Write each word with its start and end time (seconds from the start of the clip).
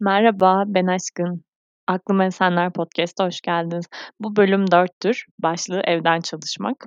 Merhaba, 0.00 0.64
ben 0.66 0.86
Aşkın. 0.86 1.44
Aklıma 1.86 2.24
Esenler 2.24 2.72
Podcast'a 2.72 3.26
hoş 3.26 3.40
geldiniz. 3.40 3.86
Bu 4.20 4.36
bölüm 4.36 4.70
4'tür. 4.70 5.26
Başlığı 5.38 5.80
evden 5.84 6.20
çalışmak. 6.20 6.86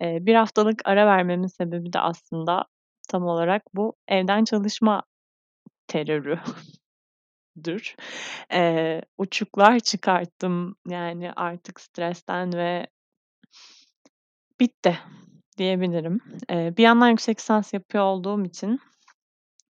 Eee, 0.00 0.18
1 0.22 0.34
haftalık 0.34 0.82
ara 0.84 1.06
vermemin 1.06 1.46
sebebi 1.46 1.92
de 1.92 2.00
aslında 2.00 2.64
tam 3.10 3.24
olarak 3.24 3.62
bu 3.74 3.94
evden 4.08 4.44
çalışma 4.44 5.02
terörüdür. 5.88 6.76
Eee, 8.52 9.02
uçuklar 9.18 9.80
çıkarttım. 9.80 10.76
Yani 10.88 11.32
artık 11.36 11.80
stresten 11.80 12.52
ve 12.54 12.86
bitti 14.60 14.98
diyebilirim. 15.58 16.20
Eee, 16.50 16.74
bir 16.76 16.82
yandan 16.82 17.08
yüksek 17.08 17.38
lisans 17.40 17.72
yapıyor 17.74 18.04
olduğum 18.04 18.44
için, 18.44 18.80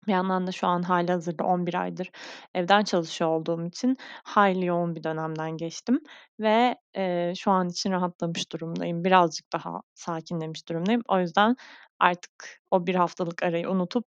bir 0.06 0.12
yandan 0.12 0.46
da 0.46 0.52
şu 0.52 0.66
an 0.66 0.82
hâlihazırda 0.82 1.44
11 1.44 1.74
aydır 1.74 2.10
evden 2.54 2.84
çalışıyor 2.84 3.30
olduğum 3.30 3.66
için 3.66 3.96
hayli 4.24 4.66
yoğun 4.66 4.94
bir 4.96 5.04
dönemden 5.04 5.56
geçtim 5.56 6.00
ve, 6.40 6.76
eee, 6.96 7.32
şu 7.36 7.50
an 7.50 7.68
için 7.68 7.90
rahatlamış 7.92 8.52
durumdayım. 8.52 9.04
Birazcık 9.04 9.52
daha 9.52 9.80
sakinlemiş 9.94 10.68
durumdayım. 10.68 11.02
O 11.08 11.20
yüzden 11.20 11.56
artık 12.00 12.60
o 12.70 12.86
1 12.86 12.94
haftalık 12.94 13.42
arayı 13.42 13.70
unutup 13.70 14.06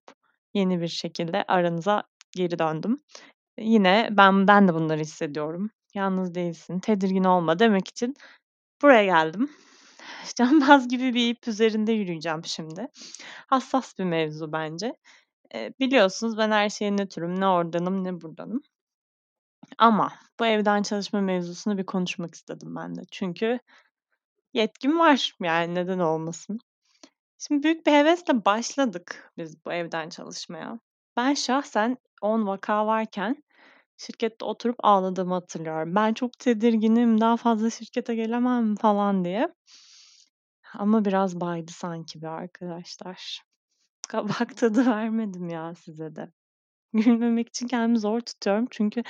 yeni 0.53 0.81
bir 0.81 0.87
şekilde 0.87 1.43
aranıza 1.47 2.03
geri 2.31 2.59
döndüm. 2.59 2.99
Yine 3.59 4.09
ben 4.11 4.47
ben 4.47 4.67
de 4.67 4.73
bunları 4.73 4.99
hissediyorum. 5.01 5.69
Yalnız 5.95 6.35
değilsin, 6.35 6.79
tedirgin 6.79 7.23
olma 7.23 7.59
demek 7.59 7.87
için 7.87 8.15
buraya 8.83 9.05
geldim. 9.05 9.51
Cambaz 10.37 10.87
gibi 10.87 11.13
bir 11.13 11.29
ip 11.31 11.47
üzerinde 11.47 11.91
yürüyeceğim 11.91 12.45
şimdi. 12.45 12.87
Hassas 13.47 13.99
bir 13.99 14.03
mevzu 14.03 14.51
bence. 14.53 14.93
Eee, 15.53 15.73
biliyorsunuz 15.79 16.37
ben 16.37 16.51
her 16.51 16.69
şeye 16.69 16.91
nötrüm. 16.91 17.39
Ne 17.39 17.47
oradanım 17.47 18.03
ne 18.03 18.21
buradanım. 18.21 18.61
Ama 19.77 20.13
bu 20.39 20.45
evden 20.45 20.83
çalışma 20.83 21.21
mevzusunu 21.21 21.77
bir 21.77 21.85
konuşmak 21.85 22.35
istedim 22.35 22.75
ben 22.75 22.95
de. 22.95 23.01
Çünkü 23.11 23.59
yetkim 24.53 24.99
var. 24.99 25.35
Yani 25.43 25.75
neden 25.75 25.99
olmasın? 25.99 26.59
Şimdi 27.39 27.63
büyük 27.63 27.87
bir 27.87 27.91
hevesle 27.91 28.45
başladık 28.45 29.33
biz 29.37 29.65
bu 29.65 29.73
evden 29.73 30.09
çalışmaya. 30.09 30.79
Ben 31.17 31.33
şahsen 31.33 31.97
10 32.21 32.47
vaka 32.47 32.87
varken 32.87 33.43
şirkette 33.97 34.45
oturup 34.45 34.75
ağladığımı 34.83 35.33
hatırlıyorum. 35.33 35.95
Ben 35.95 36.13
çok 36.13 36.39
tedirginim, 36.39 37.21
daha 37.21 37.37
fazla 37.37 37.69
şirkete 37.69 38.15
gelemem 38.15 38.75
falan 38.75 39.25
diye. 39.25 39.49
Ama 40.73 41.05
biraz 41.05 41.41
baydı 41.41 41.71
sanki 41.71 42.21
be 42.21 42.27
arkadaşlar. 42.29 43.41
Kabak 44.07 44.57
tadı 44.57 44.85
vermedim 44.85 45.49
ya 45.49 45.75
size 45.75 46.15
de. 46.15 46.31
Gülmemek 46.93 47.49
için 47.49 47.67
kendimi 47.67 47.99
zor 47.99 48.21
tutuyorum 48.21 48.67
çünkü 48.71 49.03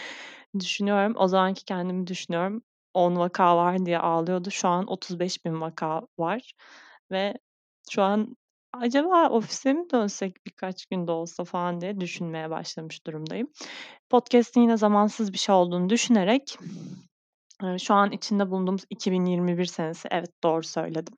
düşünüyorum, 0.60 1.14
o 1.18 1.28
zamanki 1.28 1.66
kendimi 1.66 2.08
düşünüyorum. 2.08 2.64
10 2.94 3.16
vaka 3.18 3.58
var 3.58 3.86
diye 3.86 4.00
ağlıyordu. 4.00 4.52
Şu 4.52 4.68
an 4.68 4.86
35.000 4.86 5.62
vaka 5.62 6.02
var 6.20 6.54
ve 7.12 7.34
şu 7.92 8.04
an 8.04 8.38
acaba 8.74 9.30
ofise 9.30 9.74
mi 9.74 9.90
dönsek 9.92 10.46
birkaç 10.46 10.86
gün 10.86 11.08
de 11.08 11.12
olsa 11.12 11.44
falan 11.44 11.82
diye 11.82 12.00
düşünmeye 12.00 12.50
başlamış 12.50 13.08
durumdayım. 13.08 13.48
Podcast'in 14.10 14.62
yine 14.62 14.78
zamansız 14.78 15.34
bir 15.34 15.38
şey 15.38 15.56
olduğunu 15.56 15.90
düşünerek, 15.90 16.58
şu 17.80 17.94
an 17.94 18.12
içinde 18.12 18.52
bulunduğumuz 18.52 18.84
2021 18.90 19.66
senesi, 19.66 20.08
evet 20.12 20.44
doğru 20.44 20.64
söyledim. 20.64 21.14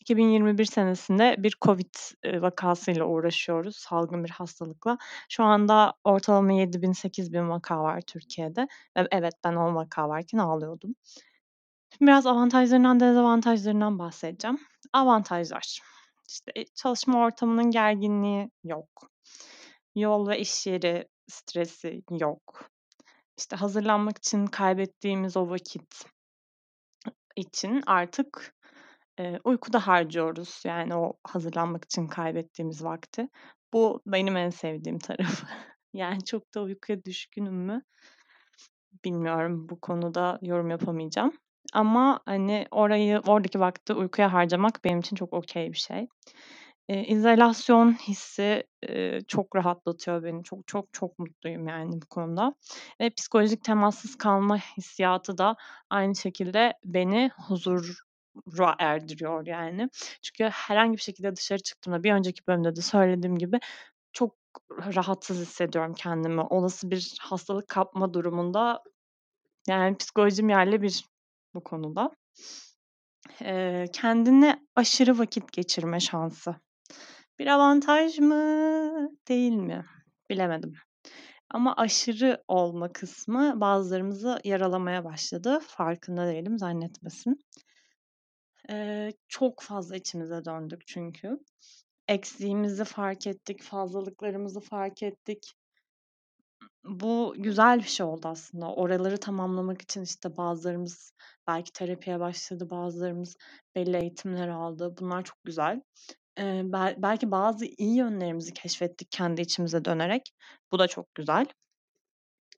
2021 0.00 0.64
senesinde 0.64 1.36
bir 1.38 1.56
COVID, 1.64 1.94
vakasıyla 2.42 3.04
uğraşıyoruz, 3.04 3.76
salgın 3.76 4.24
bir 4.24 4.30
hastalıkla. 4.30 4.98
Şu 5.28 5.44
anda 5.44 5.94
ortalama 6.04 6.52
7.000-8.000 6.52 7.48
vaka 7.48 7.82
var 7.82 8.00
Türkiye'de 8.00 8.68
ve 8.96 9.08
evet 9.10 9.34
ben 9.44 9.56
10 9.56 9.74
vaka 9.74 10.08
varken 10.08 10.38
ağlıyordum. 10.38 10.94
Biraz 12.00 12.26
avantajlarından, 12.26 13.00
dezavantajlarından 13.00 13.98
bahsedeceğim. 13.98 14.58
Avantajlar: 14.92 15.80
İşte, 16.28 16.52
eee, 16.56 16.64
çalışma 16.74 17.18
ortamının 17.18 17.70
gerginliği 17.70 18.50
yok. 18.64 19.10
Yol 19.94 20.28
ve 20.28 20.38
iş 20.38 20.66
yeri 20.66 21.08
stresi 21.28 22.02
yok. 22.20 22.70
İşte, 23.40 23.56
hazırlanmak 23.56 24.18
için 24.18 24.46
kaybettiğimiz 24.46 25.36
o 25.36 25.50
vakit 25.50 26.04
için 27.36 27.82
artık, 27.86 28.54
eee, 29.18 29.40
uykuda 29.44 29.86
harcıyoruz, 29.86 30.62
yani 30.66 30.94
o 30.96 31.14
hazırlanmak 31.24 31.84
için 31.84 32.06
kaybettiğimiz 32.08 32.84
vakti. 32.84 33.28
Bu 33.72 34.02
benim 34.06 34.36
en 34.36 34.50
sevdiğim 34.50 34.98
tarafı. 34.98 35.46
Yani 35.94 36.24
çok 36.24 36.54
da 36.54 36.62
uykuya 36.62 37.04
düşkünüm 37.04 37.54
mü? 37.54 37.82
Bilmiyorum. 39.04 39.68
Bu 39.68 39.80
konuda 39.80 40.38
yorum 40.42 40.70
yapamayacağım 40.70 41.32
ama, 41.74 42.20
hani, 42.26 42.66
orayı 42.70 43.20
oradaki 43.26 43.60
vakti 43.60 43.94
uykuya 43.94 44.32
harcamak 44.32 44.84
benim 44.84 44.98
için 45.00 45.16
çok 45.16 45.32
okay 45.32 45.68
bir 45.72 45.78
şey. 45.78 46.08
Eee, 46.90 47.04
izolasyon 47.08 47.92
hissi, 47.94 48.64
eee, 48.88 49.20
çok 49.28 49.56
rahatlatıyor 49.56 50.24
beni. 50.24 50.44
Çok, 50.44 50.68
çok, 50.68 50.92
çok 50.94 51.20
mutluyum 51.20 51.68
yani 51.68 52.02
bu 52.02 52.06
konuda 52.06 52.54
ve 53.00 53.10
psikolojik 53.10 53.64
temassız 53.64 54.18
kalma 54.18 54.58
hissiyatı 54.58 55.38
da 55.38 55.56
aynı 55.90 56.16
şekilde 56.16 56.74
beni 56.86 57.30
huzura 57.48 58.76
erdiriyor 58.80 59.46
yani. 59.46 59.90
Çünkü 60.22 60.44
herhangi 60.50 60.98
bir 60.98 61.02
şekilde 61.02 61.36
dışarı 61.36 61.60
çıktığımda, 61.62 62.04
bir 62.04 62.12
önceki 62.12 62.42
bölümde 62.48 62.76
de 62.76 62.82
söylediğim 62.82 63.38
gibi 63.38 63.60
çok 64.12 64.36
rahatsız 64.96 65.40
hissediyorum 65.40 65.94
kendimi. 65.94 66.42
Olası 66.42 66.90
bir 66.92 67.18
hastalık 67.22 67.68
kapma 67.68 68.14
durumunda, 68.14 68.84
yani 69.68 69.96
psikolojim 69.98 70.50
yerle 70.50 70.82
bir 70.82 71.06
bu 71.54 71.64
konuda. 71.64 72.12
Eee, 73.40 73.86
kendine 73.92 74.66
aşırı 74.76 75.18
vakit 75.18 75.52
geçirme 75.52 76.00
şansı. 76.00 76.56
Bir 77.40 77.46
avantaj 77.46 78.18
mı, 78.18 79.08
değil 79.28 79.52
mi? 79.52 79.84
Bilemedim. 80.30 80.74
Ama 81.50 81.74
aşırı 81.76 82.44
olma 82.48 82.92
kısmı 82.92 83.60
bazılarımızı 83.60 84.40
yaralamaya 84.44 85.04
başladı. 85.04 85.58
Farkında 85.66 86.26
değilim, 86.26 86.58
zannetmesin. 86.58 87.38
Eee, 88.68 89.12
çok 89.28 89.62
fazla 89.62 89.96
içimize 89.96 90.44
döndük 90.44 90.86
çünkü. 90.86 91.38
Eksiğimizi 92.08 92.84
fark 92.84 93.26
ettik, 93.26 93.62
fazlalıklarımızı 93.62 94.60
fark 94.60 95.02
ettik. 95.02 95.52
Bu 96.84 97.34
güzel 97.38 97.78
bir 97.78 97.84
şey 97.88 98.06
oldu 98.06 98.28
aslında. 98.28 98.74
Oraları 98.74 99.18
tamamlamak 99.20 99.82
için, 99.82 100.02
işte, 100.02 100.36
bazılarımız 100.36 101.12
belki 101.48 101.72
terapiye 101.72 102.20
başladı, 102.20 102.70
bazılarımız 102.70 103.36
belli 103.74 103.96
eğitimler 103.96 104.48
aldı. 104.48 104.94
Bunlar 105.00 105.24
çok 105.24 105.44
güzel. 105.44 105.82
Belki 106.96 107.30
bazı 107.30 107.64
iyi 107.66 107.96
yönlerimizi 107.96 108.52
keşfettik 108.52 109.10
kendi 109.10 109.40
içimize 109.40 109.84
dönerek. 109.84 110.22
Bu 110.72 110.78
da 110.78 110.88
çok 110.88 111.14
güzel. 111.14 111.46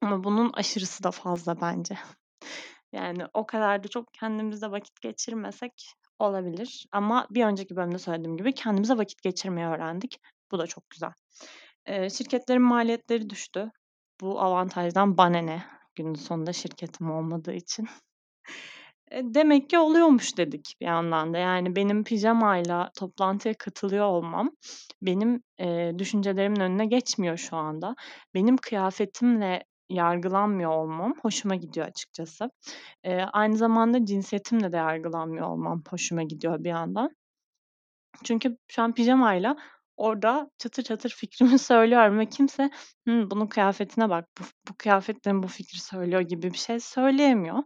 Ama 0.00 0.25
bunun 0.25 0.53
aşırısı 0.53 1.03
da 1.03 1.10
fazla 1.10 1.60
bence. 1.60 1.99
Yani 2.93 3.22
o 3.34 3.47
kadar 3.47 3.84
da 3.84 3.88
çok 3.88 4.15
kendimizle 4.15 4.71
vakit 4.71 5.00
geçirmesek 5.00 5.93
olabilir 6.19 6.87
ama 6.93 7.27
bir 7.31 7.44
önceki 7.44 7.77
bölümde 7.77 7.99
söylediğim 7.99 8.37
gibi 8.37 8.55
kendimize 8.55 8.97
vakit 8.97 9.22
geçirmeyi 9.22 9.66
öğrendik. 9.66 10.21
Bu 10.50 10.59
da 10.59 10.66
çok 10.66 10.91
güzel. 10.91 11.12
Şirketlerin 12.11 12.62
maliyetleri 12.62 13.31
düştü. 13.31 13.71
Bu 14.21 14.41
avantajdan 14.41 15.16
bana 15.16 15.38
ne? 15.38 15.65
Günün 15.94 16.15
sonunda 16.15 16.53
şirketim 16.53 17.11
olmadığı 17.11 17.53
için. 17.53 17.88
Eee, 19.12 19.23
demek 19.35 19.70
ki 19.70 19.79
oluyormuş 19.79 20.37
dedik 20.38 20.75
bir 20.81 20.87
yandan 20.87 21.35
da. 21.35 21.38
Yani 21.38 21.76
benim 21.76 22.05
pijamayla 22.05 22.91
toplantıya 22.99 23.55
katılıyor 23.59 24.05
olmam 24.06 24.50
benim, 25.03 25.43
eee, 25.59 25.99
düşüncelerimin 25.99 26.61
önüne 26.61 26.87
geçmiyor 26.87 27.37
şu 27.37 27.56
anda. 27.56 27.94
Benim 28.35 28.56
kıyafetimle 28.56 29.64
yargılanmıyor 29.91 30.70
olmam 30.70 31.14
hoşuma 31.23 31.55
gidiyor 31.55 31.87
açıkçası. 31.87 32.50
Eee, 33.05 33.26
aynı 33.32 33.56
zamanda 33.56 34.06
cinsiyetimle 34.06 34.73
de 34.73 34.76
yargılanmıyor 34.76 35.47
olmam 35.49 35.82
hoşuma 35.91 36.23
gidiyor 36.23 36.65
bir 36.65 36.70
yandan. 36.70 37.11
Çünkü 38.25 38.58
şu 38.69 38.82
an 38.82 38.94
pijamayla 38.94 39.56
orada 39.97 40.50
çatır 40.58 40.82
çatır 40.82 41.11
fikrimi 41.11 41.58
söylüyorum 41.58 42.19
ve 42.19 42.26
kimse, 42.29 42.70
"Hımm, 43.08 43.31
bunun 43.31 43.47
kıyafetine 43.47 44.08
bak, 44.11 44.29
bu 44.41 44.44
bu 44.70 44.75
kıyafetle 44.79 45.32
mi 45.32 45.43
bu 45.43 45.49
fikri 45.49 45.79
söylüyor?" 45.81 46.20
gibi 46.20 46.53
bir 46.53 46.58
şey 46.58 46.81
söyleyemiyor. 46.81 47.58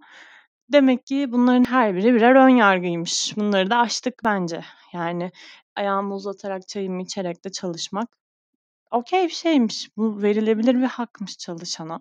Demek 0.72 1.06
ki 1.06 1.32
bunların 1.32 1.64
her 1.64 1.94
biri 1.96 2.14
birer 2.14 2.34
ön 2.34 2.48
yargıymış. 2.48 3.32
Bunları 3.36 3.70
da 3.70 3.78
aştık 3.78 4.14
bence. 4.24 4.64
Yani 4.92 5.30
ayağımı 5.76 6.14
uzatarak, 6.14 6.68
çayımı 6.68 7.02
içerek 7.02 7.44
de 7.44 7.52
çalışmak 7.52 8.08
okay 8.90 9.24
bir 9.24 9.30
şeymiş. 9.34 9.90
Bu 9.96 10.22
verilebilir 10.22 10.74
bir 10.74 10.86
hakmış 10.86 11.38
çalışana 11.38 12.00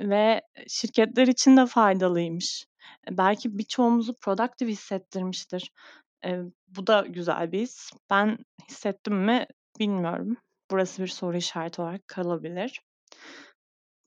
ve 0.00 0.42
şirketler 0.68 1.26
için 1.26 1.56
de 1.56 1.66
faydalıymış. 1.66 2.66
E, 3.10 3.18
belki 3.18 3.58
birçoğumuzu 3.58 4.14
productive 4.14 4.70
hissettirmiştir. 4.70 5.72
Eee, 6.24 6.42
bu 6.68 6.86
da 6.86 7.04
güzel 7.08 7.52
bir 7.52 7.60
his. 7.60 7.90
Ben 8.10 8.38
hissettim 8.70 9.16
mi 9.16 9.46
bilmiyorum. 9.80 10.36
Burası 10.70 11.02
bir 11.02 11.08
soru 11.08 11.36
işareti 11.36 11.82
olarak 11.82 12.08
kalabilir. 12.08 12.82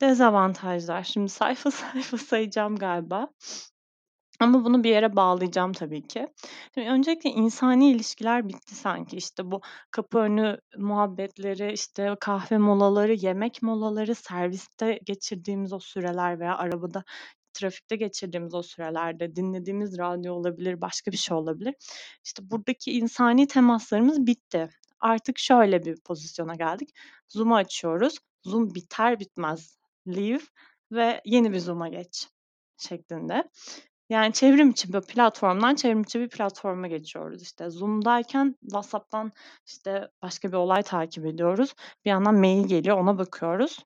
Dezavantajlar. 0.02 1.04
Şimdi 1.04 1.30
sayfa 1.30 1.72
sayfa 1.72 2.18
sayacağım 2.18 2.76
galiba. 2.76 3.28
Ama 4.40 4.66
bunu 4.66 4.84
bir 4.84 4.90
yere 4.90 5.16
bağlayacağım 5.16 5.74
tabii 5.74 6.08
ki. 6.08 6.28
Şimdi 6.74 6.90
öncelikle 6.90 7.30
insani 7.30 7.92
ilişkiler 7.92 8.48
bitti 8.50 8.76
sanki. 8.76 9.18
İşte 9.18 9.52
bu 9.52 9.62
kapı 9.92 10.18
önü 10.20 10.58
muhabbetleri, 10.78 11.74
işte 11.74 12.16
kahve 12.20 12.58
molaları, 12.58 13.14
yemek 13.14 13.62
molaları, 13.62 14.16
serviste 14.16 15.00
geçirdiğimiz 15.06 15.74
o 15.74 15.80
süreler 15.80 16.40
veya 16.40 16.58
arabada, 16.58 17.04
trafikte 17.54 17.96
geçirdiğimiz 17.96 18.54
o 18.54 18.64
sürelerde 18.64 19.36
dinlediğimiz 19.36 19.98
radyo 19.98 20.34
olabilir, 20.34 20.82
başka 20.82 21.12
bir 21.12 21.18
şey 21.18 21.38
olabilir. 21.38 21.76
İşte 22.24 22.50
buradaki 22.52 22.92
insani 22.92 23.48
temaslarımız 23.48 24.28
bitti. 24.28 24.70
Artık 25.00 25.40
şöyle 25.40 25.86
bir 25.86 26.02
pozisyona 26.02 26.56
geldik. 26.56 26.90
Zoom'u 27.30 27.56
açıyoruz. 27.56 28.18
Zoom 28.44 28.76
biter 28.76 29.20
bitmez 29.20 29.78
leave 30.08 30.44
ve 30.92 31.22
yeni 31.26 31.54
bir 31.54 31.60
Zoom'a 31.60 31.88
geç 31.90 32.28
şeklinde. 32.78 33.50
Yani 34.10 34.34
çevrim 34.34 34.70
içi 34.70 34.94
bir 34.94 35.02
platformdan 35.02 35.76
çevrim 35.76 36.02
içi 36.02 36.20
bir 36.20 36.30
platforma 36.30 36.88
geçiyoruz. 36.88 37.42
İşte 37.42 37.70
Zoom'dayken 37.70 38.56
WhatsApp'tan 38.62 39.32
işte 39.68 40.10
başka 40.22 40.48
bir 40.48 40.58
olay 40.58 40.84
takip 40.84 41.26
ediyoruz. 41.26 41.74
Bir 42.06 42.10
yandan 42.10 42.36
mail 42.36 42.68
geliyor, 42.68 42.98
ona 42.98 43.18
bakıyoruz. 43.18 43.80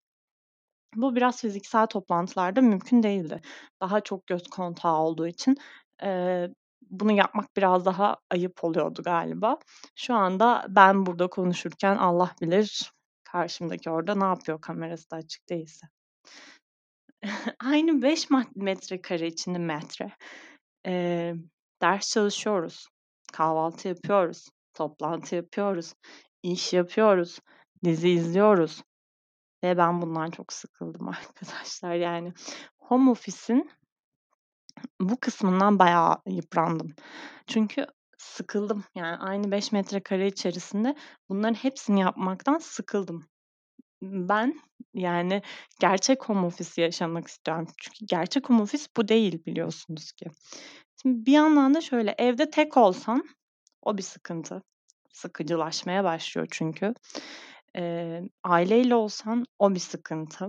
Bu 0.95 1.15
biraz 1.15 1.41
fiziksel 1.41 1.87
toplantılarda 1.87 2.61
mümkün 2.61 3.03
değildi. 3.03 3.41
Daha 3.81 4.01
çok 4.01 4.27
göz 4.27 4.47
kontağı 4.47 4.95
olduğu 4.97 5.27
için 5.27 5.57
eee, 6.03 6.53
bunu 6.89 7.11
yapmak 7.11 7.57
biraz 7.57 7.85
daha 7.85 8.17
ayıp 8.31 8.63
oluyordu 8.63 9.03
galiba. 9.03 9.57
Şu 9.95 10.13
anda 10.15 10.65
ben 10.69 11.05
burada 11.05 11.27
konuşurken 11.27 11.97
Allah 11.97 12.31
bilir 12.41 12.91
karşımdaki 13.23 13.89
orada 13.89 14.15
ne 14.15 14.25
yapıyor 14.25 14.61
kamerası 14.61 15.11
da 15.11 15.15
açık 15.15 15.49
değilse. 15.49 15.87
Aynı 17.59 18.01
5 18.01 18.27
metrekare 18.55 19.27
içinde 19.27 19.57
metre. 19.57 20.11
Eee, 20.85 21.35
ders 21.81 22.09
çalışıyoruz, 22.09 22.87
kahvaltı 23.33 23.87
yapıyoruz, 23.87 24.49
toplantı 24.73 25.35
yapıyoruz, 25.35 25.93
iş 26.43 26.73
yapıyoruz, 26.73 27.39
dizi 27.83 28.09
izliyoruz 28.09 28.81
ve 29.63 29.77
ben 29.77 30.01
bundan 30.01 30.31
çok 30.31 30.53
sıkıldım 30.53 31.07
arkadaşlar. 31.09 31.93
Yani 31.93 32.33
home 32.79 33.11
office'in 33.11 33.71
bu 35.01 35.19
kısmından 35.19 35.79
bayağı 35.79 36.17
yıprandım. 36.27 36.93
Çünkü 37.47 37.85
sıkıldım. 38.17 38.83
Yani 38.95 39.17
aynı 39.17 39.51
5 39.51 39.71
metrekare 39.71 40.27
içerisinde 40.27 40.95
bunların 41.29 41.53
hepsini 41.53 41.99
yapmaktan 41.99 42.57
sıkıldım. 42.57 43.25
Ben, 44.01 44.61
yani, 44.93 45.41
gerçek 45.79 46.23
home 46.29 46.45
office 46.47 46.81
yaşamak 46.81 47.27
istiyorum. 47.27 47.67
Çünkü 47.77 48.05
gerçek 48.05 48.49
home 48.49 48.61
office 48.61 48.83
bu 48.97 49.07
değil 49.07 49.45
biliyorsunuz 49.45 50.11
ki. 50.11 50.25
Şimdi 51.01 51.25
bir 51.25 51.31
yandan 51.31 51.73
da 51.73 51.81
şöyle, 51.81 52.15
evde 52.17 52.49
tek 52.49 52.77
olsam 52.77 53.23
o 53.81 53.97
bir 53.97 54.03
sıkıntı. 54.03 54.63
Sıkıcılaşmaya 55.13 56.03
başlıyor 56.03 56.47
çünkü. 56.51 56.93
Eee, 57.75 58.23
aileyle 58.43 58.95
olsan 58.95 59.45
o 59.59 59.75
bir 59.75 59.79
sıkıntı. 59.79 60.47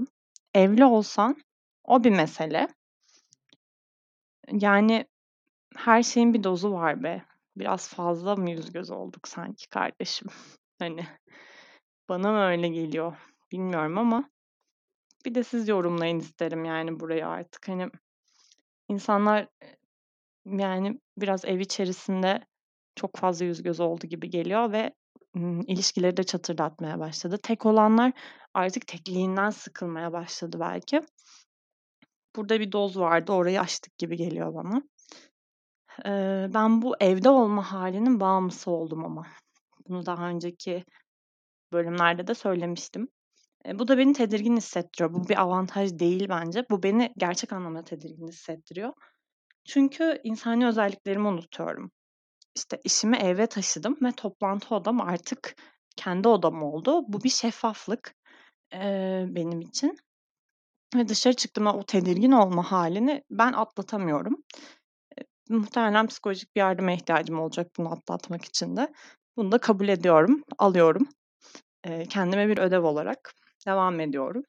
Evli 0.55 0.85
olsan 0.85 1.37
o 1.85 2.05
bir 2.05 2.11
mesele. 2.11 2.69
Yani, 4.53 5.07
her 5.77 6.03
şeyin 6.05 6.35
bir 6.35 6.45
dozu 6.45 6.73
var 6.73 7.03
be. 7.05 7.25
Biraz 7.57 7.89
fazla 7.89 8.37
mı 8.37 8.51
yüz 8.51 8.73
göz 8.73 8.91
olduk 8.91 9.29
sanki 9.29 9.69
kardeşim? 9.69 10.29
Hani, 10.81 11.07
bana 12.09 12.33
mı 12.33 12.41
öyle 12.45 12.69
geliyor 12.69 13.17
bilmiyorum 13.53 13.99
ama 13.99 14.31
bir 15.25 15.35
de 15.35 15.45
siz 15.45 15.69
yorumlayın 15.69 16.19
isterim 16.19 16.65
yani 16.65 17.01
burayı 17.01 17.27
artık. 17.27 17.69
Hani, 17.69 17.91
insanlar, 18.89 19.49
yani, 20.47 21.01
biraz 21.17 21.45
ev 21.45 21.59
içerisinde 21.59 22.45
çok 22.97 23.17
fazla 23.17 23.45
yüz 23.45 23.63
göz 23.63 23.81
oldu 23.81 24.07
gibi 24.07 24.31
geliyor 24.31 24.73
ve, 24.73 24.95
ilişkileri 25.67 26.17
de 26.17 26.25
çatırdatmaya 26.25 26.99
başladı. 26.99 27.39
Tek 27.43 27.67
olanlar 27.67 28.13
artık 28.55 28.87
tekliğinden 28.87 29.51
sıkılmaya 29.51 30.13
başladı 30.13 30.57
belki. 30.61 31.01
Burada 32.37 32.61
bir 32.61 32.73
doz 32.73 32.99
vardı, 32.99 33.33
orayı 33.33 33.61
aştık 33.61 33.99
gibi 33.99 34.17
geliyor 34.17 34.55
bana. 34.55 34.83
Ben 36.55 36.83
bu 36.83 36.97
evde 37.01 37.29
olma 37.29 37.73
hâlinin 37.73 38.21
bağımlısı 38.21 38.71
oldum 38.71 39.05
ama. 39.05 39.27
Bunu 39.89 40.07
daha 40.07 40.29
önceki 40.29 40.85
bölümlerde 41.73 42.27
de 42.27 42.35
söylemiştim. 42.35 43.09
Eee, 43.65 43.79
bu 43.79 43.89
da 43.89 43.99
beni 43.99 44.13
tedirgin 44.13 44.57
hissettiriyor. 44.57 45.15
Bu 45.15 45.29
bir 45.29 45.41
avantaj 45.41 45.99
değil 45.99 46.29
bence. 46.29 46.65
Bu 46.71 46.83
beni 46.83 47.13
gerçek 47.19 47.53
anlamda 47.53 47.85
tedirgin 47.85 48.29
hissettiriyor. 48.29 48.93
Çünkü 49.69 50.21
insani 50.25 50.67
özelliklerimi 50.67 51.29
unutuyorum. 51.29 51.91
İşte, 52.57 52.81
işimi 52.85 53.17
eve 53.19 53.47
taşıdım 53.47 53.99
ve 54.03 54.13
toplantı 54.13 54.75
odam 54.77 55.03
artık 55.03 55.57
kendi 55.97 56.29
odam 56.29 56.63
oldu. 56.65 57.03
Bu 57.09 57.25
bir 57.25 57.29
şeffaflık, 57.31 58.15
eee, 58.75 59.27
benim 59.31 59.61
için 59.61 59.99
ve 60.97 61.09
dışarı 61.09 61.35
çıktığımda 61.35 61.75
o 61.75 61.85
tedirgin 61.85 62.33
olma 62.33 62.73
hâlini 62.73 63.25
ben 63.31 63.55
atlatamıyorum. 63.55 64.35
Eee, 65.51 65.57
muhtemelen 65.59 66.07
psikolojik 66.07 66.57
bir 66.57 66.61
yardıma 66.61 66.93
ihtiyacım 66.93 67.41
olacak 67.41 67.69
bunu 67.79 67.93
atlatmak 67.93 68.45
için 68.45 68.77
de. 68.77 68.93
Bunu 69.37 69.53
da 69.53 69.59
kabul 69.59 69.89
ediyorum, 69.89 70.43
alıyorum. 70.59 71.09
Eee, 71.87 72.07
kendime 72.07 72.49
bir 72.49 72.59
ödev 72.59 72.83
olarak 72.85 73.35
devam 73.67 74.01
ediyorum. 74.01 74.43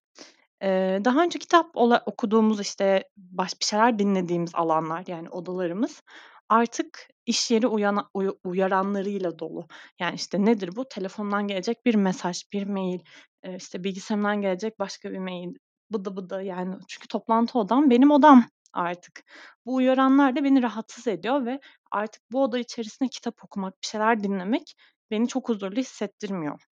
Eee, 0.64 1.02
daha 1.06 1.24
önce 1.24 1.40
kitap 1.40 1.68
ola 1.76 2.04
okuduğumuz, 2.06 2.62
işte, 2.62 3.10
baş 3.18 3.60
bir 3.62 3.66
şeyler 3.66 4.00
dinlediğimiz 4.00 4.52
alanlar, 4.56 5.04
yani 5.08 5.30
odalarımız 5.30 6.04
artık 6.50 7.08
iş 7.26 7.52
yeri 7.52 7.68
uyana 7.68 8.10
uyu 8.14 8.40
uyaranlarıyla 8.44 9.40
dolu. 9.40 9.68
Yani, 10.00 10.16
işte, 10.16 10.46
nedir 10.46 10.72
bu? 10.76 10.86
Telefondan 10.90 11.48
gelecek 11.48 11.86
bir 11.86 11.96
mesaj, 11.96 12.44
bir 12.54 12.68
mail, 12.68 13.00
eee, 13.46 13.56
işte, 13.58 13.84
bilgisayarımdan 13.84 14.42
gelecek 14.42 14.80
başka 14.80 15.12
bir 15.12 15.20
mail, 15.20 15.54
bıdı 15.94 16.16
bıdı, 16.18 16.44
yani, 16.44 16.76
çünkü 16.90 17.08
toplantı 17.08 17.60
odam 17.60 17.90
benim 17.90 18.12
odam 18.12 18.46
artık. 18.74 19.24
Bu 19.66 19.76
uyaranlar 19.76 20.36
da 20.36 20.44
beni 20.44 20.64
rahatsız 20.64 21.08
ediyor 21.08 21.46
ve 21.46 21.60
artık 21.92 22.24
bu 22.32 22.44
oda 22.44 22.60
içerisinde 22.60 23.10
kitap 23.10 23.46
okumak, 23.46 23.74
bir 23.84 23.88
şeyler 23.88 24.24
dinlemek 24.24 24.76
beni 25.12 25.28
çok 25.28 25.50
huzurlu 25.50 25.76
hissettirmiyor. 25.82 26.71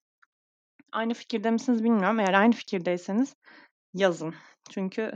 Aynı 0.93 1.15
fikirde 1.15 1.51
misiniz 1.51 1.85
bilmiyorum. 1.85 2.21
Eğer 2.21 2.35
aynı 2.35 2.53
fikirdeyseniz 2.53 3.35
yazın. 3.95 4.35
Çünkü 4.71 5.13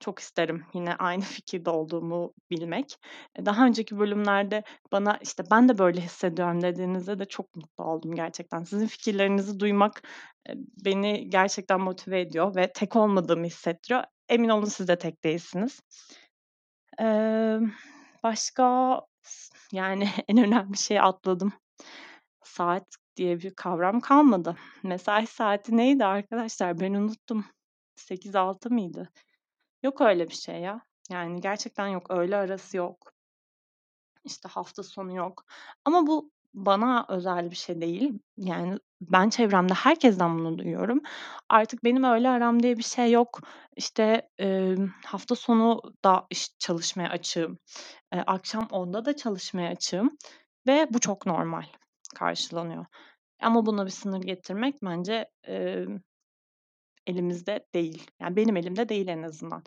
çok 0.00 0.18
isterim 0.20 0.66
yine 0.74 0.96
aynı 1.00 1.22
fikirde 1.22 1.70
olduğumu 1.70 2.34
bilmek. 2.50 2.96
Eee, 3.38 3.46
daha 3.46 3.66
önceki 3.66 3.98
bölümlerde 3.98 4.64
bana, 4.92 5.18
işte, 5.22 5.44
"Ben 5.50 5.68
de 5.70 5.78
böyle 5.78 6.00
hissediyorum." 6.02 6.62
dediğinizde 6.62 7.18
de 7.18 7.26
çok 7.26 7.56
mutlu 7.56 7.84
oldum 7.84 8.14
gerçekten. 8.16 8.64
Sizin 8.64 8.86
fikirlerinizi 8.86 9.60
duymak, 9.60 10.02
eee, 10.48 10.54
beni 10.86 11.30
gerçekten 11.30 11.80
motive 11.80 12.20
ediyor 12.20 12.56
ve 12.56 12.72
tek 12.72 12.96
olmadığımı 12.96 13.46
hissettiriyor. 13.46 14.04
Emin 14.28 14.48
olun 14.48 14.64
siz 14.66 14.88
de 14.88 14.98
tek 14.98 15.24
değilsiniz. 15.24 15.80
Emm, 16.98 17.72
başka 18.22 19.00
yani 19.72 20.08
en 20.28 20.38
önemli 20.38 20.78
şeyi 20.78 21.02
atladım. 21.02 21.52
Saat 22.44 22.86
diye 23.16 23.40
bir 23.40 23.54
kavram 23.54 24.00
kalmadı. 24.00 24.56
Mesai 24.82 25.26
saati 25.26 25.76
neydi 25.76 26.04
arkadaşlar? 26.04 26.80
Ben 26.80 26.94
unuttum. 26.94 27.44
8-6 27.96 28.70
mıydı? 28.70 29.08
Yok 29.82 30.00
öyle 30.00 30.28
bir 30.28 30.34
şey 30.34 30.60
ya. 30.60 30.80
Yani 31.10 31.40
gerçekten 31.40 31.88
yok. 31.88 32.10
Öğle 32.10 32.36
arası 32.36 32.76
yok. 32.76 33.12
İşte, 34.24 34.48
hafta 34.48 34.82
sonu 34.82 35.16
yok. 35.16 35.44
Ama 35.84 36.06
bu 36.06 36.30
bana 36.54 37.06
özel 37.08 37.50
bir 37.50 37.56
şey 37.56 37.80
değil. 37.80 38.12
Yani 38.36 38.78
ben 39.00 39.30
çevremde 39.30 39.74
herkesten 39.74 40.38
bunu 40.38 40.58
duyuyorum. 40.58 41.00
Artık 41.48 41.84
benim 41.84 42.04
öğle 42.04 42.28
aram 42.28 42.62
diye 42.62 42.78
bir 42.78 42.82
şey 42.82 43.10
yok. 43.12 43.40
İşte, 43.76 44.28
emm, 44.38 44.88
hafta 45.06 45.34
sonu 45.34 45.82
da 46.04 46.26
iş 46.30 46.58
çalışmaya 46.58 47.08
açığım. 47.10 47.58
Eee, 48.14 48.24
akşam 48.26 48.68
10'da 48.70 49.04
da 49.04 49.16
çalışmaya 49.16 49.70
açığım 49.70 50.10
ve 50.66 50.86
bu 50.90 51.00
çok 51.00 51.26
normal 51.26 51.64
karşılanıyor. 52.14 52.86
Ama 53.42 53.66
buna 53.66 53.86
bir 53.86 53.90
sınır 53.90 54.22
getirmek 54.22 54.82
bence, 54.82 55.30
emm, 55.44 56.00
elimizde 57.06 57.66
değil. 57.74 58.10
Yani 58.20 58.36
benim 58.36 58.56
elimde 58.56 58.88
değil 58.88 59.08
en 59.08 59.22
azından. 59.22 59.62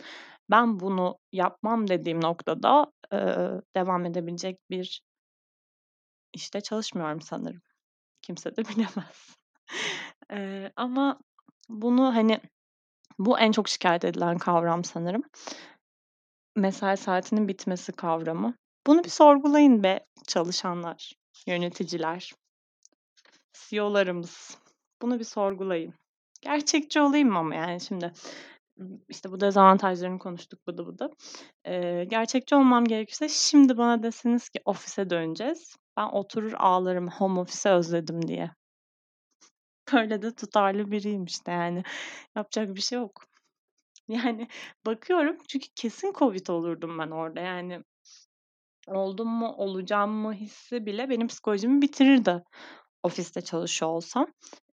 Ben 0.52 0.80
bunu 0.80 1.18
yapmam 1.32 1.88
dediğim 1.88 2.22
noktada, 2.22 2.92
eee, 3.14 3.62
devam 3.76 4.06
edebilecek 4.06 4.60
bir 4.70 5.02
işte 6.34 6.62
çalışmıyorum 6.62 7.22
sanırım. 7.22 7.62
Kimse 8.22 8.56
de 8.58 8.64
bilemez. 8.70 9.38
Eee, 10.32 10.72
ama 10.76 11.20
bunu, 11.70 12.16
hani, 12.16 12.42
bu 13.20 13.40
en 13.40 13.52
çok 13.52 13.70
şikâyet 13.70 14.06
edilen 14.06 14.38
kavram 14.38 14.84
sanırım. 14.84 15.24
Mesai 16.56 16.98
saatinin 16.98 17.48
bitmesi 17.48 17.92
kavramı. 17.92 18.56
Bunu 18.88 19.04
bir 19.04 19.10
sorgulayın 19.10 19.84
be 19.84 20.00
çalışanlar, 20.28 21.14
yöneticiler, 21.48 22.32
CEO'larımız. 23.54 24.58
Bunu 25.02 25.20
bir 25.20 25.24
sorgulayın. 25.24 25.94
Gerçekçi 26.42 27.02
olayım 27.02 27.38
ama 27.38 27.56
yani 27.56 27.82
şimdi 27.82 28.12
işte, 29.10 29.32
bu 29.32 29.40
dezavantajlarını 29.40 30.20
konuştuk 30.20 30.68
bıdı 30.68 30.88
bıdı. 30.88 31.10
Eee, 31.66 32.06
gerçekçi 32.06 32.56
olmam 32.56 32.86
gerekirse 32.86 33.30
şimdi 33.30 33.78
bana 33.78 34.04
deseniz 34.04 34.50
ki 34.50 34.60
ofise 34.66 35.10
döneceğiz, 35.10 35.78
ben 35.98 36.06
oturur 36.08 36.54
ağlarım 36.58 37.08
home 37.08 37.40
office'i 37.40 37.74
özledim 37.74 38.28
diye. 38.28 38.52
Öyle 39.94 40.22
de 40.22 40.36
tutarlı 40.36 40.92
biriyim 40.92 41.26
işte 41.26 41.52
yani. 41.52 41.84
Yapacak 42.36 42.76
bir 42.76 42.82
şey 42.82 43.00
yok. 43.00 43.26
Yani 44.08 44.48
bakıyorum 44.86 45.38
çünkü 45.48 45.68
kesin 45.76 46.14
COVID 46.14 46.48
olurdum 46.48 47.00
ben 47.00 47.12
orada 47.12 47.40
yani. 47.40 47.84
Oldum 48.88 49.28
mu, 49.28 49.48
olacağım 49.58 50.12
mı 50.12 50.34
hissi 50.34 50.86
bile 50.86 51.10
benim 51.10 51.28
psikolojimi 51.28 51.82
bitirirdi 51.82 52.44
ofiste 53.04 53.42
çalışıyor 53.42 53.92
olsam. 53.92 54.28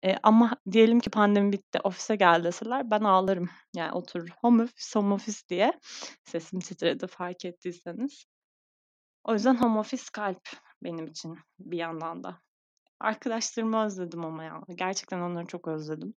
Eee, 0.03 0.19
ama 0.23 0.57
diyelim 0.71 0.99
ki 0.99 1.09
pandemi 1.09 1.51
bitti, 1.53 1.79
ofise 1.83 2.15
gel 2.15 2.43
deseler 2.43 2.91
ben 2.91 3.01
ağlarım. 3.01 3.49
Yani 3.75 3.91
oturur 3.91 4.29
home 4.41 4.63
office, 4.63 4.99
home 4.99 5.13
office 5.13 5.39
diye. 5.49 5.79
Sesim 6.23 6.59
titredi 6.59 7.07
fark 7.07 7.45
ettiyseniz. 7.45 8.25
O 9.23 9.33
yüzden 9.33 9.55
home 9.55 9.79
office 9.79 10.03
kalp 10.13 10.41
benim 10.83 11.07
için 11.07 11.37
bir 11.59 11.77
yandan 11.77 12.23
da. 12.23 12.41
Arkadaşlarımı 12.99 13.85
özledim 13.85 14.25
ama 14.25 14.43
ya. 14.43 14.61
Gerçekten 14.75 15.21
onları 15.21 15.47
çok 15.47 15.67
özledim. 15.67 16.13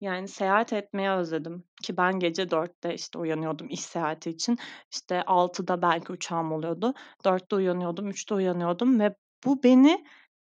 Yani 0.00 0.28
seyahat 0.28 0.72
etmeyi 0.72 1.10
özledim 1.10 1.64
ki 1.82 1.96
ben 1.96 2.18
gece 2.20 2.50
4'te 2.50 2.94
işte 2.94 3.18
uyanıyordum 3.18 3.68
iş 3.70 3.80
seyahati 3.80 4.30
için. 4.30 4.58
İşte 4.92 5.22
6'da 5.26 5.82
belki 5.82 6.12
uçağım 6.12 6.52
oluyordu. 6.52 6.94
4'te 7.24 7.56
uyanıyordum, 7.56 8.10
3'te 8.10 8.34
uyanıyordum 8.34 9.00
ve 9.00 9.14
bu 9.44 9.62
beni 9.62 10.04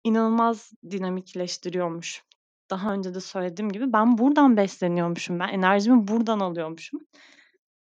inanılmaz 0.04 0.72
dinamikleştiriyormuş. 0.90 2.24
Daha 2.70 2.92
önce 2.92 3.14
de 3.14 3.20
söylediğim 3.20 3.72
gibi 3.72 3.92
ben 3.92 4.18
buradan 4.18 4.56
besleniyormuşum. 4.56 5.38
Ben 5.40 5.48
enerjimi 5.48 6.08
buradan 6.08 6.40
alıyormuşum. 6.40 7.00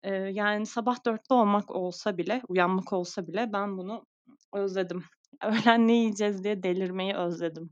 Eee, 0.04 0.12
yani 0.32 0.66
sabah 0.66 1.04
4'te 1.06 1.34
olmak 1.34 1.70
olsa 1.70 2.18
bile, 2.18 2.42
uyanmak 2.48 2.92
olsa 2.92 3.26
bile 3.26 3.52
ben 3.52 3.78
bunu 3.78 4.06
özledim. 4.54 5.04
Öğlen 5.44 5.88
ne 5.88 5.92
yiyeceğiz 5.92 6.44
diye 6.44 6.62
delirmeyi 6.62 7.14
özledim. 7.14 7.70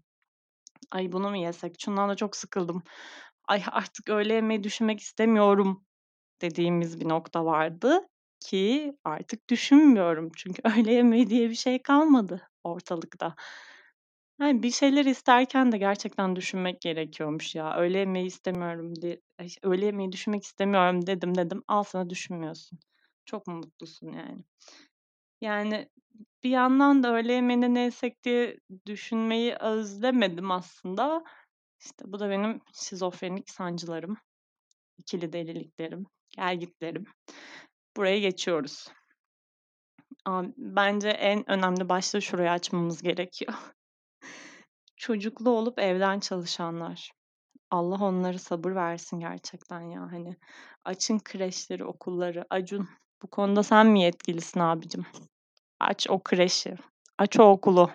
Ay 0.90 1.12
bunu 1.12 1.30
mu 1.30 1.36
yesek? 1.36 1.76
Şundan 1.80 2.08
da 2.08 2.14
çok 2.16 2.36
sıkıldım. 2.36 2.82
Ay 3.48 3.62
artık 3.72 4.08
öğle 4.10 4.34
yemeği 4.34 4.64
düşünmek 4.64 5.00
istemiyorum 5.00 5.84
dediğimiz 6.42 7.00
bir 7.00 7.08
nokta 7.08 7.44
vardı 7.44 8.08
ki 8.40 8.96
artık 9.04 9.50
düşünmüyorum. 9.50 10.30
Çünkü 10.36 10.62
öğle 10.80 10.92
yemeği 10.92 11.30
diye 11.30 11.50
bir 11.50 11.54
şey 11.54 11.82
kalmadı 11.82 12.48
ortalıkta. 12.64 13.36
Yani 14.40 14.62
bir 14.62 14.70
şeyler 14.70 15.04
isterken 15.04 15.72
de 15.72 15.78
gerçekten 15.78 16.36
düşünmek 16.36 16.80
gerekiyormuş 16.80 17.54
ya. 17.54 17.76
Öğle 17.76 17.98
yemeği 17.98 18.26
istemiyorum 18.26 18.96
diye, 19.02 19.20
ay, 19.38 19.48
öğle 19.62 19.86
yemeği 19.86 20.12
düşünmek 20.12 20.44
istemiyorum 20.44 21.06
dedim 21.06 21.34
dedim. 21.34 21.62
Al 21.68 21.82
sana 21.82 22.10
düşünmüyorsun. 22.10 22.78
Çok 23.26 23.46
mu 23.46 23.54
mutlusun 23.56 24.12
yani? 24.12 24.44
Yani 25.40 25.88
bir 26.44 26.50
yandan 26.50 27.02
da 27.02 27.14
öğle 27.14 27.32
yemeğinde 27.32 27.74
ne 27.74 27.80
yesek 27.80 28.24
diye 28.24 28.58
düşünmeyi 28.86 29.54
özlemedim 29.54 30.50
aslında. 30.50 31.24
İşte 31.84 32.04
bu 32.12 32.20
da 32.20 32.30
benim 32.30 32.60
şizofrenik 32.74 33.50
sancılarım, 33.50 34.16
ikili 34.98 35.32
deliliklerim, 35.32 36.06
gelgitlerim. 36.30 37.04
Buraya 37.96 38.18
geçiyoruz. 38.18 38.88
Bence 40.56 41.08
en 41.08 41.50
önemli 41.50 41.88
başlığı 41.88 42.22
şuraya 42.22 42.52
açmamız 42.52 43.02
gerekiyor. 43.02 43.54
Çocuklu 44.96 45.50
olup 45.50 45.78
evden 45.78 46.20
çalışanlar. 46.20 47.12
Allah 47.70 48.04
onlara 48.04 48.38
sabır 48.38 48.74
versin 48.74 49.20
gerçekten 49.20 49.80
ya. 49.80 50.00
Hani 50.00 50.36
açın 50.84 51.18
kreşleri, 51.18 51.84
okulları. 51.84 52.46
Acun 52.50 52.88
bu 53.22 53.26
konuda 53.26 53.62
sen 53.62 53.86
mi 53.86 54.02
yetkilisin 54.02 54.60
abicim? 54.60 55.06
Aç 55.80 56.06
o 56.10 56.22
kreşi, 56.22 56.76
aç 57.18 57.40
o 57.40 57.42
okulu. 57.50 57.90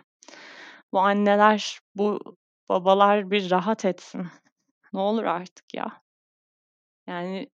Bu 0.93 0.99
anneler, 0.99 1.79
bu 1.95 2.37
babalar 2.69 3.31
bir 3.31 3.51
rahat 3.51 3.85
etsin. 3.85 4.27
Ne 4.93 4.99
olur 4.99 5.23
artık 5.23 5.73
ya. 5.73 6.01
Yani 7.07 7.49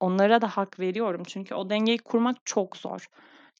onlara 0.00 0.40
da 0.42 0.48
hak 0.48 0.80
veriyorum 0.80 1.22
çünkü 1.26 1.54
o 1.54 1.70
dengeyi 1.70 1.98
kurmak 1.98 2.36
çok 2.44 2.76
zor. 2.76 3.06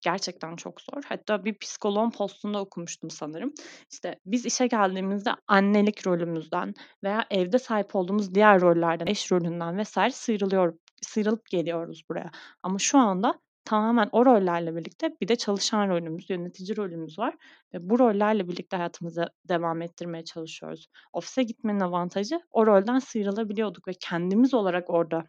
Gerçekten 0.00 0.56
çok 0.56 0.80
zor. 0.80 1.02
Hatta 1.08 1.44
bir 1.44 1.58
psikoloğun 1.58 2.10
postunda 2.10 2.60
okumuştum 2.60 3.10
sanırım. 3.10 3.54
İşte 3.92 4.20
biz 4.26 4.46
işe 4.46 4.66
geldiğimizde 4.66 5.30
annelik 5.48 6.06
rolümüzden 6.06 6.74
veya 7.04 7.26
evde 7.30 7.58
sahip 7.58 7.96
olduğumuz 7.96 8.34
diğer 8.34 8.60
rollerden, 8.60 9.06
eş 9.06 9.32
rolünden 9.32 9.78
vesaire 9.78 10.12
sıyrılıyor, 10.12 10.78
sıyrılıp 11.02 11.46
geliyoruz 11.46 12.02
buraya. 12.10 12.30
Ama 12.62 12.78
şu 12.78 12.98
anda 12.98 13.40
tamamen 13.66 14.10
o 14.12 14.26
rollerle 14.26 14.76
birlikte 14.76 15.16
bir 15.22 15.28
de 15.28 15.36
çalışan 15.36 15.88
rolümüz, 15.90 16.30
yönetici 16.30 16.78
rolümüz 16.78 17.20
var 17.20 17.36
ve 17.74 17.90
bu 17.90 18.00
rollerle 18.00 18.48
birlikte 18.48 18.76
hayatımızı 18.76 19.26
devam 19.46 19.82
ettirmeye 19.82 20.24
çalışıyoruz. 20.24 20.88
Ofise 21.14 21.44
gitmenin 21.44 21.80
avantajı 21.80 22.40
o 22.52 22.66
rolden 22.66 22.98
sıyrılabiliyorduk 23.00 23.88
ve 23.88 23.92
kendimiz 24.00 24.54
olarak 24.54 24.90
orada 24.90 25.24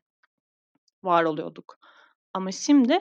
var 1.03 1.23
oluyorduk. 1.23 1.77
Ama 2.33 2.51
şimdi 2.51 2.99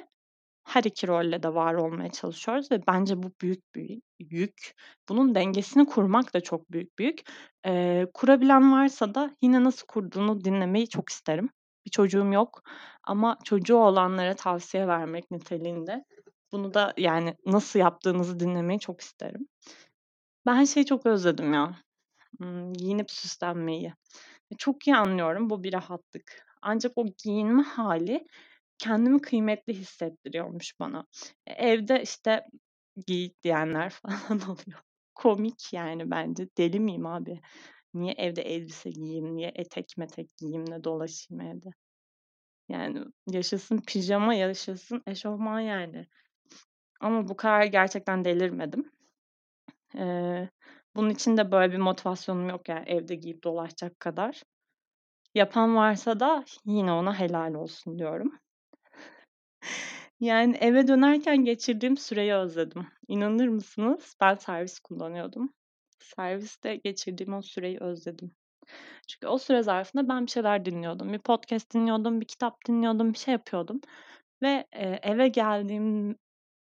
her 0.64 0.84
iki 0.84 1.08
rolle 1.08 1.42
de 1.42 1.54
var 1.54 1.74
olmaya 1.74 2.10
çalışıyoruz 2.10 2.70
ve 2.72 2.80
bence 2.88 3.22
bu 3.22 3.32
büyük 3.42 3.74
bir 3.74 4.02
yük. 4.20 4.74
Bunun 5.08 5.34
dengesini 5.34 5.86
kurmak 5.86 6.34
da 6.34 6.40
çok 6.40 6.72
büyük 6.72 6.98
bir 6.98 7.06
yük. 7.06 7.20
Eee, 7.66 8.06
kurabilen 8.14 8.72
varsa 8.72 9.14
da 9.14 9.36
yine 9.42 9.64
nasıl 9.64 9.86
kurduğunu 9.86 10.44
dinlemeyi 10.44 10.88
çok 10.88 11.08
isterim. 11.08 11.50
Bir 11.86 11.90
çocuğum 11.90 12.32
yok 12.32 12.62
ama 13.04 13.38
çocuğu 13.44 13.76
olanlara 13.76 14.34
tavsiye 14.34 14.88
vermek 14.88 15.30
niteliğinde. 15.30 16.04
Bunu 16.52 16.74
da 16.74 16.94
yani 16.96 17.36
nasıl 17.46 17.78
yaptığınızı 17.78 18.40
dinlemeyi 18.40 18.80
çok 18.80 19.00
isterim. 19.00 19.48
Ben 20.46 20.64
şeyi 20.64 20.86
çok 20.86 21.06
özledim 21.06 21.52
ya, 21.52 21.76
giyinip 22.72 23.10
süslenmeyi. 23.10 23.92
Çok 24.58 24.86
iyi 24.86 24.96
anlıyorum, 24.96 25.50
bu 25.50 25.62
bir 25.62 25.72
rahatlık. 25.72 26.46
Ancak 26.62 26.92
o 26.96 27.06
giyinme 27.24 27.62
hâli 27.62 28.26
kendimi 28.78 29.20
kıymetli 29.20 29.74
hissettiriyormuş 29.74 30.80
bana. 30.80 31.06
E, 31.46 31.52
evde, 31.52 32.02
işte, 32.02 32.44
giy 33.06 33.30
diyenler 33.42 33.90
falan 34.02 34.40
oluyor. 34.40 34.80
Komik 35.14 35.72
yani 35.72 36.10
bence. 36.10 36.48
Deli 36.58 36.80
miyim 36.80 37.06
abi? 37.06 37.40
Niye 38.00 38.14
evde 38.18 38.42
elbise 38.42 38.90
giyeyim, 38.90 39.36
niye 39.36 39.52
etek 39.54 39.94
metek 39.98 40.36
giyeyim 40.36 40.66
de 40.70 40.84
dolaşayım 40.84 41.40
evde? 41.40 41.68
Yani 42.68 43.04
yaşasın 43.30 43.78
pijama, 43.86 44.34
yaşasın 44.34 45.02
eşofman 45.06 45.60
yani. 45.60 46.06
Ama 47.00 47.28
bu 47.28 47.36
kadar 47.36 47.64
gerçekten 47.64 48.24
delirmedim. 48.24 48.92
Eee, 49.94 50.50
bunun 50.96 51.10
için 51.10 51.36
de 51.36 51.52
böyle 51.52 51.72
bir 51.72 51.78
motivasyonum 51.78 52.48
yok 52.48 52.68
yani 52.68 52.84
evde 52.88 53.14
giyip 53.14 53.44
dolaşacak 53.44 54.00
kadar. 54.00 54.42
Yapan 55.34 55.76
varsa 55.76 56.20
da 56.20 56.44
yine 56.64 56.92
ona 56.92 57.18
helal 57.18 57.54
olsun 57.54 57.98
diyorum. 57.98 58.32
Yani 60.20 60.56
eve 60.60 60.88
dönerken 60.88 61.44
geçirdiğim 61.44 61.96
süreyi 61.96 62.34
özledim. 62.34 62.86
İnanır 63.08 63.48
mısınız? 63.48 64.16
Ben 64.20 64.34
servis 64.34 64.78
kullanıyordum. 64.80 65.52
Serviste 65.98 66.76
geçirdiğim 66.76 67.34
o 67.34 67.42
süreyi 67.42 67.78
özledim. 67.80 68.32
Çünkü 69.08 69.26
o 69.28 69.38
süre 69.38 69.62
zarfında 69.62 70.08
ben 70.08 70.26
bir 70.26 70.30
şeyler 70.30 70.64
dinliyordum. 70.64 71.12
Bir 71.12 71.18
podcast 71.18 71.74
dinliyordum, 71.74 72.20
bir 72.20 72.26
kitap 72.26 72.56
dinliyordum, 72.68 73.12
bir 73.12 73.18
şey 73.18 73.32
yapıyordum 73.32 73.80
ve, 74.42 74.66
eee, 74.76 75.00
eve 75.02 75.28
geldiğim 75.28 76.16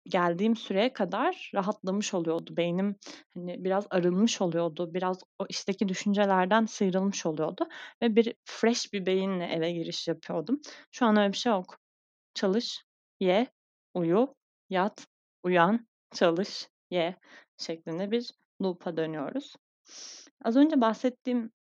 geldiğim 0.05 0.55
süreye 0.55 0.93
kadar 0.93 1.51
rahatlamış 1.55 2.13
oluyordu 2.13 2.57
beynim. 2.57 2.95
Hani, 3.35 3.63
biraz 3.65 3.87
arınmış 3.89 4.41
oluyordu. 4.41 4.93
Biraz 4.93 5.19
o 5.39 5.45
işteki 5.49 5.89
düşüncelerden 5.89 6.65
sıyrılmış 6.65 7.25
oluyordu 7.25 7.67
ve 8.01 8.15
bir 8.15 8.33
fresh 8.45 8.93
bir 8.93 9.05
beyinle 9.05 9.45
eve 9.45 9.71
giriş 9.71 10.07
yapıyordum. 10.07 10.61
Şu 10.91 11.05
an 11.05 11.17
öyle 11.17 11.33
bir 11.33 11.37
şey 11.37 11.51
yok. 11.51 11.77
Çalış, 12.35 12.83
ye, 13.19 13.47
uyu, 13.93 14.35
yat, 14.69 15.07
uyan, 15.43 15.87
çalış, 16.15 16.69
ye 16.91 17.15
şeklinde 17.57 18.11
bir 18.11 18.31
loop'a 18.63 18.97
dönüyoruz. 18.97 19.55
Az 20.43 20.55
önce 20.55 20.81
bahsettiğim, 20.81 21.51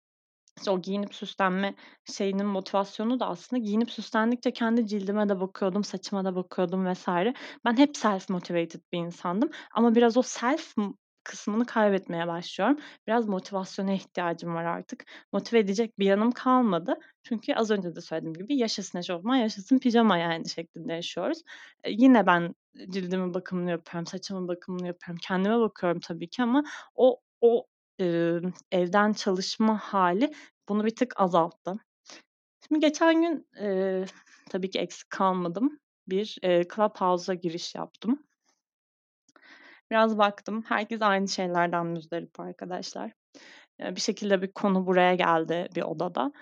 işte, 0.59 0.71
o 0.71 0.82
giyinip 0.82 1.14
süslenme 1.14 1.75
şeyinin 2.04 2.47
motivasyonu 2.47 3.21
da 3.21 3.26
aslında 3.26 3.62
giyinip 3.62 3.90
süslendikçe 3.90 4.52
kendi 4.52 4.87
cildime 4.87 5.28
de 5.28 5.40
bakıyordum, 5.40 5.85
saçıma 5.85 6.25
da 6.25 6.37
bakıyordum 6.37 6.92
vs. 6.92 7.09
Ben 7.64 7.76
hep 7.78 7.97
self 7.97 8.28
motivated 8.28 8.80
bir 8.92 8.99
insandım 8.99 9.50
ama 9.75 9.94
biraz 9.94 10.16
o 10.16 10.23
self 10.23 10.76
kısmını 11.25 11.67
kaybetmeye 11.67 12.26
başlıyorum. 12.26 12.79
Biraz 13.07 13.29
motivasyona 13.29 13.93
ihtiyacım 13.93 14.55
var 14.55 14.64
artık. 14.64 15.05
Motive 15.33 15.59
edecek 15.61 15.99
bir 15.99 16.07
yanım 16.07 16.33
kalmadı. 16.33 16.95
Çünkü 17.23 17.55
az 17.55 17.71
önce 17.71 17.97
de 17.97 18.00
söylediğim 18.00 18.35
gibi 18.35 18.57
yaşasın 18.59 18.99
eşofman, 18.99 19.37
yaşasın 19.37 19.79
pijama 19.79 20.17
yani 20.19 20.49
şeklinde 20.49 20.93
yaşıyoruz. 20.93 21.43
Eee, 21.87 21.93
yine 21.99 22.26
ben 22.26 22.55
cildimin 22.91 23.35
bakımını 23.35 23.71
yapıyorum, 23.71 24.07
saçımın 24.07 24.49
bakımını 24.49 24.87
yapıyorum, 24.87 25.21
kendime 25.29 25.59
bakıyorum 25.61 26.00
tabii 26.00 26.29
ki 26.29 26.43
ama 26.43 26.64
o 26.95 27.21
o, 27.41 27.67
ımm, 28.00 28.52
evden 28.73 29.12
çalışma 29.12 29.79
hâli 29.79 30.31
bunu 30.69 30.85
bir 30.85 30.97
tık 30.97 31.21
azalttı. 31.21 31.75
Şimdi 32.69 32.81
geçen 32.81 33.23
gün, 33.23 33.47
eee, 33.61 34.05
tabii 34.50 34.71
ki 34.71 34.79
eksik 34.79 35.11
kalmadım. 35.11 35.81
Bir, 36.09 36.38
eee, 36.43 36.64
Clubhouse'a 36.76 37.35
giriş 37.35 37.75
yaptım. 37.75 38.25
Biraz 39.92 40.18
baktım, 40.18 40.62
herkes 40.68 41.02
aynı 41.02 41.28
şeylerden 41.28 41.87
muzdarip 41.87 42.40
arkadaşlar. 42.40 43.12
Bir 43.80 44.00
şekilde 44.00 44.42
bir 44.42 44.52
konu 44.52 44.87
buraya 44.87 45.14
geldi 45.14 45.68
bir 45.76 45.82
odada. 45.82 46.32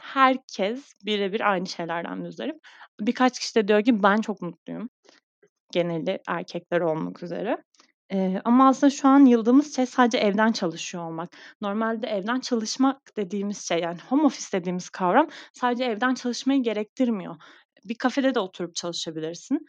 Herkes 0.00 0.92
bire 1.04 1.32
bir 1.32 1.50
aynı 1.50 1.66
şeylerden 1.66 2.18
muzdarip. 2.18 2.56
Birkaç 3.00 3.38
kişi 3.38 3.54
de 3.54 3.68
diyor 3.68 3.82
ki 3.82 4.02
ben 4.02 4.20
çok 4.20 4.42
mutluyum. 4.42 4.88
Geneli 5.72 6.18
erkekler 6.28 6.80
olmak 6.80 7.22
üzere. 7.22 7.56
Eee, 8.12 8.42
ama 8.44 8.68
aslında 8.68 8.90
şu 8.90 9.08
an 9.08 9.24
yıldığımız 9.24 9.76
şey 9.76 9.86
sadece 9.86 10.18
evden 10.18 10.52
çalışıyor 10.52 11.04
olmak. 11.04 11.30
Normalde 11.60 12.06
evden 12.06 12.40
çalışmak 12.40 13.16
dediğimiz 13.16 13.68
şey, 13.68 13.80
yani 13.80 13.98
home 14.08 14.22
office 14.22 14.58
dediğimiz 14.60 14.90
kavram 14.90 15.28
sadece 15.52 15.84
evden 15.84 16.14
çalışmayı 16.14 16.62
gerektirmiyor. 16.62 17.36
Bir 17.84 17.98
kafede 17.98 18.34
de 18.34 18.40
oturup 18.40 18.74
çalışabilirsin. 18.74 19.66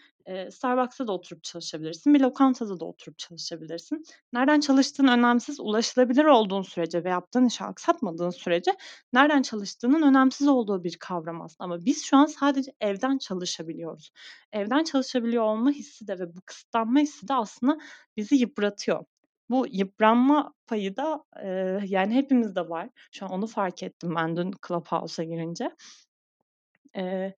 Starbucks'ta 0.52 1.08
da 1.08 1.12
oturup 1.12 1.44
çalışabilirsin. 1.44 2.14
Bir 2.14 2.20
lokantada 2.20 2.80
da 2.80 2.86
oturup 2.86 3.18
çalışabilirsin. 3.20 4.04
Nereden 4.34 4.60
çalıştığın 4.60 5.08
önemsiz, 5.08 5.60
ulaşılabilir 5.60 6.26
olduğun 6.26 6.62
sürece 6.62 7.04
ve 7.04 7.10
yaptığın 7.10 7.46
işi 7.46 7.64
aksatmadığın 7.64 8.30
sürece 8.30 8.72
nereden 9.14 9.42
çalıştığının 9.42 10.02
önemsiz 10.02 10.48
olduğu 10.48 10.84
bir 10.84 10.98
kavram 11.00 11.42
aslında 11.42 11.64
ama 11.66 11.86
biz 11.86 12.04
şu 12.06 12.18
an 12.18 12.26
sadece 12.26 12.72
evden 12.82 13.18
çalışabiliyoruz. 13.18 14.12
Evden 14.54 14.84
çalışabiliyor 14.84 15.44
olma 15.44 15.72
hissi 15.72 16.08
de 16.08 16.20
ve 16.20 16.36
bu 16.36 16.42
kısıtlanma 16.46 17.00
hissi 17.00 17.28
de 17.28 17.34
aslında 17.34 17.78
bizi 18.18 18.36
yıpratıyor. 18.36 19.06
Bu 19.50 19.66
yıpranma 19.72 20.54
payı 20.68 20.96
da, 20.98 21.24
eee, 21.44 21.82
yani 21.88 22.16
hepimizde 22.16 22.70
var. 22.70 22.90
Şu 23.12 23.26
an 23.26 23.32
onu 23.32 23.48
fark 23.48 23.84
ettim 23.84 24.16
ben 24.16 24.38
dün 24.38 24.52
Clubhouse'a 24.68 25.26
girince. 25.26 25.72
Eee, 26.96 27.36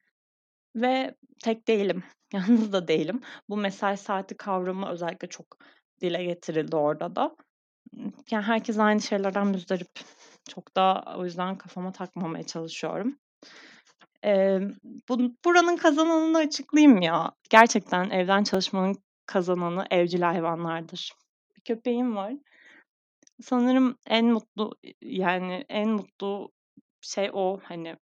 ve 0.75 1.15
tek 1.43 1.67
değilim, 1.67 2.03
yalnız 2.33 2.73
da 2.73 2.87
değilim. 2.87 3.21
Bu 3.49 3.57
mesai 3.57 3.97
saati 3.97 4.37
kavramı 4.37 4.89
özellikle 4.89 5.27
çok 5.29 5.57
dile 6.01 6.23
getirildi 6.23 6.75
orada 6.75 7.15
da. 7.15 7.35
Yani 8.31 8.43
herkes 8.43 8.79
aynı 8.79 9.01
şeylerden 9.01 9.47
muzdarip. 9.47 9.99
Çok 10.49 10.75
da 10.75 11.03
o 11.17 11.25
yüzden 11.25 11.57
kafama 11.57 11.91
takmamaya 11.91 12.43
çalışıyorum. 12.43 13.17
Emm, 14.23 14.73
bun 15.09 15.37
buranın 15.45 15.77
kazananını 15.77 16.37
açıklayayım 16.37 17.01
ya. 17.01 17.31
Gerçekten 17.49 18.09
evden 18.09 18.43
çalışmanın 18.43 18.97
kazananı 19.25 19.85
evcil 19.91 20.21
hayvanlardır. 20.21 21.13
Bir 21.57 21.61
köpeğim 21.61 22.15
var. 22.15 22.33
Sanırım 23.41 23.97
en 24.07 24.25
mutlu, 24.25 24.75
yani 25.01 25.65
en 25.69 25.89
mutlu 25.89 26.51
şey 27.01 27.29
o, 27.33 27.59
hani. 27.63 27.97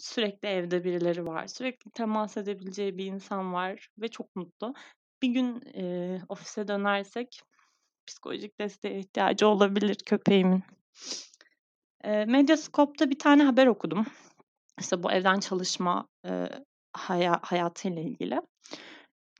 Sürekli 0.00 0.48
evde 0.48 0.84
birileri 0.84 1.26
var. 1.26 1.46
Sürekli 1.46 1.90
temas 1.90 2.36
edebileceği 2.36 2.98
bir 2.98 3.06
insan 3.06 3.52
var 3.52 3.88
ve 3.98 4.08
çok 4.08 4.36
mutlu. 4.36 4.74
Bir 5.22 5.28
gün, 5.28 5.60
eee, 5.74 6.22
ofise 6.28 6.68
dönersek 6.68 7.42
psikolojik 8.06 8.60
desteğe 8.60 8.98
ihtiyacı 9.00 9.48
olabilir 9.48 9.96
köpeğimin. 10.06 10.62
Eee, 12.04 12.24
Medyascope'da 12.26 13.10
bir 13.10 13.18
tane 13.18 13.42
haber 13.44 13.66
okudum. 13.66 14.06
İşte 14.80 15.02
bu 15.02 15.12
evden 15.12 15.40
çalışma, 15.40 16.08
eee, 16.24 16.48
haya 16.92 17.40
hayatıyla 17.42 18.02
ilgili. 18.02 18.40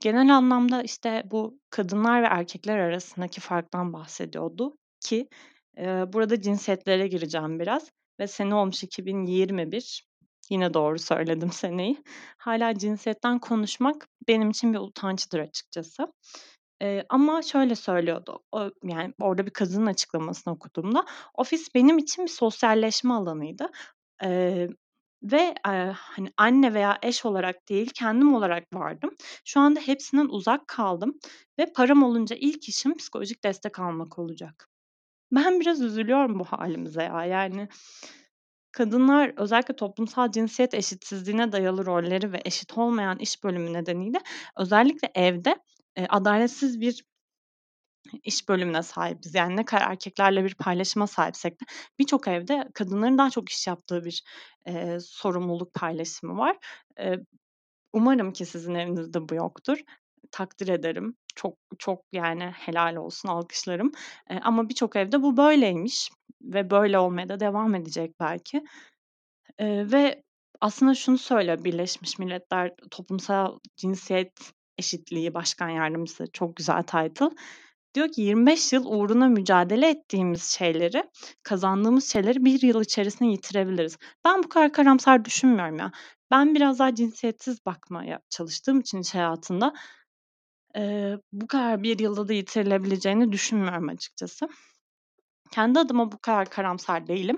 Genel 0.01 0.35
anlamda, 0.37 0.83
işte, 0.83 1.23
bu 1.31 1.59
kadınlar 1.69 2.21
ve 2.23 2.27
erkekler 2.27 2.77
arasındaki 2.77 3.41
farktan 3.41 3.93
bahsediyordu 3.93 4.77
ki, 5.01 5.29
eee, 5.77 6.05
burada 6.13 6.41
cinsiyetlere 6.41 7.07
gireceğim 7.07 7.59
biraz 7.59 7.91
ve 8.19 8.27
sene 8.27 8.55
olmuş 8.55 8.83
2021. 8.83 10.10
Yine 10.51 10.75
doğru 10.75 10.99
söyledim 10.99 11.51
seneyi. 11.53 12.03
Hâlâ 12.39 12.79
cinsiyetten 12.79 13.39
konuşmak 13.39 14.09
benim 14.29 14.51
için 14.51 14.73
bir 14.73 14.79
utançtır 14.79 15.39
açıkçası. 15.39 16.13
Eee, 16.81 17.05
ama 17.09 17.43
şöyle 17.43 17.75
söylüyordu, 17.75 18.43
o 18.53 18.71
yani 18.85 19.13
orada 19.21 19.47
bir 19.47 19.51
kadının 19.51 19.87
açıklamasını 19.87 20.55
okuduğumda, 20.55 21.05
ofis 21.35 21.75
benim 21.75 21.99
için 21.99 22.25
bir 22.25 22.31
sosyalleşme 22.31 23.13
alanıydı, 23.15 23.71
eee, 24.23 24.69
ve, 25.23 25.55
eee, 25.67 25.93
hani, 25.97 26.29
anne 26.37 26.75
veya 26.75 26.99
eş 27.03 27.25
olarak 27.25 27.69
değil, 27.69 27.91
kendim 27.95 28.35
olarak 28.35 28.65
vardım. 28.75 29.11
Şu 29.45 29.61
anda 29.61 29.81
hepsinden 29.81 30.27
uzak 30.29 30.67
kaldım 30.69 31.19
ve 31.59 31.73
param 31.77 32.03
olunca 32.03 32.37
ilk 32.41 32.69
işim 32.69 32.97
psikolojik 32.97 33.45
destek 33.45 33.79
almak 33.79 34.19
olacak. 34.19 34.69
Ben 35.33 35.61
biraz 35.61 35.81
üzülüyorum 35.81 36.39
bu 36.39 36.45
hâlimize 36.45 37.03
ya. 37.03 37.25
Yani 37.25 37.69
kadınlar 38.71 39.33
özellikle 39.37 39.75
toplumsal 39.75 40.31
cinsiyet 40.31 40.73
eşitsizliğine 40.73 41.51
dayalı 41.51 41.85
rolleri 41.85 42.31
ve 42.33 42.41
eşit 42.45 42.77
olmayan 42.77 43.19
iş 43.19 43.43
bölümü 43.43 43.73
nedeniyle 43.73 44.17
özellikle 44.57 45.11
evde, 45.15 45.55
eee, 45.97 46.05
adaletsiz 46.09 46.81
bir 46.81 47.05
iş 48.23 48.49
bölümüne 48.49 48.83
sahibiz. 48.83 49.35
Yani 49.35 49.55
ne 49.57 49.65
kadar 49.65 49.81
erkeklerle 49.91 50.43
bir 50.43 50.55
paylaşıma 50.55 51.07
sahipsek 51.07 51.61
de 51.61 51.65
birçok 51.99 52.27
evde 52.27 52.69
kadınların 52.73 53.17
daha 53.17 53.29
çok 53.29 53.49
iş 53.49 53.67
yaptığı 53.67 54.05
bir, 54.05 54.23
eee, 54.67 54.97
sorumluluk 55.01 55.73
paylaşımı 55.73 56.37
var. 56.37 56.57
Eee, 56.99 57.19
umarım 57.93 58.33
ki 58.33 58.45
sizin 58.47 58.75
evinizde 58.75 59.29
bu 59.29 59.35
yoktur. 59.35 59.79
Takdir 60.31 60.67
ederim. 60.67 61.17
Çok 61.35 61.57
çok 61.79 62.05
yani 62.13 62.43
helal 62.45 62.95
olsun, 62.95 63.29
alkışlarım. 63.29 63.91
Eee, 64.31 64.39
ama 64.43 64.69
birçok 64.69 64.95
evde 64.95 65.23
bu 65.23 65.37
böyleymiş 65.37 66.09
ve 66.43 66.69
böyle 66.71 66.99
olmaya 66.99 67.29
da 67.29 67.39
devam 67.39 67.75
edecek 67.75 68.15
belki. 68.19 68.63
Eee, 69.61 69.91
ve 69.91 70.23
aslında 70.61 70.95
şunu 70.95 71.19
söylüyor 71.19 71.65
Birleşmiş 71.65 72.19
Milletler 72.19 72.71
Toplumsal 72.91 73.59
Cinsiyet 73.77 74.33
Eşitliği 74.79 75.33
Başkan 75.33 75.69
Yardımcısı, 75.69 76.25
çok 76.33 76.55
güzel 76.57 76.83
title. 76.83 77.29
Diyor 77.95 78.09
ki 78.09 78.21
25 78.21 78.73
yıl 78.73 78.85
uğruna 78.87 79.27
mücadele 79.29 79.89
ettiğimiz 79.89 80.43
şeyleri, 80.43 81.03
kazandığımız 81.43 82.05
şeyleri 82.11 82.45
1 82.45 82.63
yıl 82.63 82.81
içerisinde 82.83 83.29
yitirebiliriz. 83.29 83.97
Ben 84.25 84.43
bu 84.43 84.49
kadar 84.49 84.73
karamsar 84.73 85.25
düşünmüyorum 85.25 85.79
ya. 85.79 85.91
Ben 86.31 86.55
biraz 86.55 86.79
daha 86.79 86.95
cinsiyetsiz 86.95 87.65
bakmaya 87.67 88.19
çalıştığım 88.29 88.79
için 88.81 88.99
iş 88.99 89.15
hayatında, 89.15 89.73
eee, 90.75 91.19
bu 91.33 91.47
kadar 91.47 91.83
1 91.83 91.99
yılda 91.99 92.29
da 92.29 92.33
yitirilebileceğini 92.33 93.31
düşünmüyorum 93.31 93.89
açıkçası. 93.89 94.49
Kendi 95.51 95.79
adıma 95.79 96.11
bu 96.11 96.17
kadar 96.19 96.49
karamsar 96.49 97.07
değilim. 97.07 97.37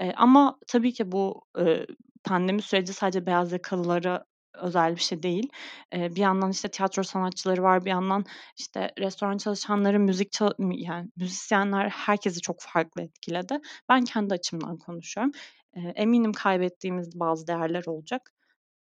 Eee, 0.00 0.12
ama 0.16 0.58
tabii 0.68 0.92
ki 0.92 1.12
bu, 1.12 1.42
eee, 1.58 1.86
pandemi 2.24 2.62
süreci 2.62 2.92
sadece 2.92 3.26
beyaz 3.26 3.52
yakalılara 3.52 4.24
özel 4.54 4.96
bir 4.96 5.00
şey 5.00 5.22
değil. 5.22 5.48
Eee, 5.94 6.08
bir 6.16 6.20
yandan, 6.20 6.50
işte, 6.50 6.68
tiyatro 6.70 7.02
sanatçıları 7.02 7.62
var, 7.62 7.84
bir 7.84 7.90
yandan, 7.90 8.24
işte, 8.58 8.90
restoran 8.98 9.36
çalışanları, 9.38 10.00
müzik 10.00 10.32
ça 10.32 10.52
yani 10.70 11.08
müzisyenler 11.16 11.88
herkesi 11.90 12.40
çok 12.40 12.56
farklı 12.60 13.02
etkiledi. 13.02 13.58
Ben 13.88 14.04
kendi 14.04 14.34
açımdan 14.34 14.78
konuşuyorum. 14.78 15.32
Eee, 15.76 15.92
eminim 15.96 16.32
kaybettiğimiz 16.32 17.20
bazı 17.20 17.46
değerler 17.46 17.84
olacak, 17.86 18.30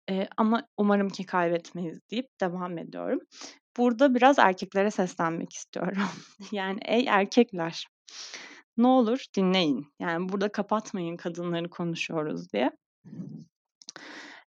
eee, 0.10 0.28
ama 0.38 0.64
umarım 0.78 1.10
ki 1.10 1.26
kaybetmeyiz 1.26 2.00
deyip 2.12 2.28
devam 2.42 2.78
ediyorum. 2.78 3.20
Burada 3.78 4.16
biraz 4.16 4.40
erkeklere 4.40 4.92
seslenmek 4.92 5.54
istiyorum. 5.54 5.98
Yani 6.52 6.80
ey 6.86 7.06
erkekler, 7.10 7.88
ne 8.80 8.88
olur 8.88 9.26
dinleyin. 9.36 9.88
Yani 10.00 10.30
burada 10.30 10.52
kapatmayın 10.52 11.18
kadınları 11.18 11.70
konuşuyoruz 11.70 12.54
diye. 12.54 12.72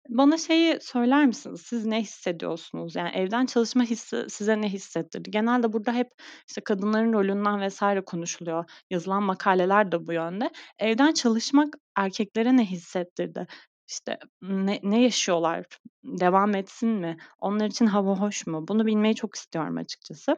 Bana 0.09 0.39
şeyi 0.39 0.79
söyler 0.81 1.27
misiniz? 1.27 1.61
Siz 1.61 1.87
ne 1.87 2.03
hissediyorsunuz? 2.03 2.97
Yani 2.97 3.11
evden 3.15 3.47
çalışma 3.47 3.85
hissi 3.85 4.25
size 4.29 4.61
ne 4.61 4.69
hissettirdi? 4.69 5.31
Genelde 5.31 5.73
burada 5.73 5.93
hep, 5.93 6.09
işte, 6.49 6.61
kadınların 6.61 7.13
rolünden 7.13 7.69
vs. 7.69 7.83
konuşuluyor. 8.07 8.65
Yazılan 8.91 9.23
makaleler 9.23 9.93
de 9.93 10.07
bu 10.07 10.13
yönde. 10.13 10.51
Evden 10.79 11.13
çalışmak 11.13 11.75
erkeklere 11.97 12.57
ne 12.57 12.65
hissettirdi? 12.65 13.47
İşte, 13.89 14.19
ne 14.43 14.81
ne 14.83 15.03
yaşıyorlar? 15.03 15.65
Devam 16.05 16.55
etsin 16.55 16.89
mi? 16.89 17.17
Onlar 17.39 17.67
için 17.67 17.87
hava 17.87 18.21
hoş 18.21 18.47
mu? 18.47 18.69
Bunu 18.69 18.87
bilmeyi 18.87 19.15
çok 19.15 19.35
istiyorum 19.37 19.77
açıkçası. 19.77 20.37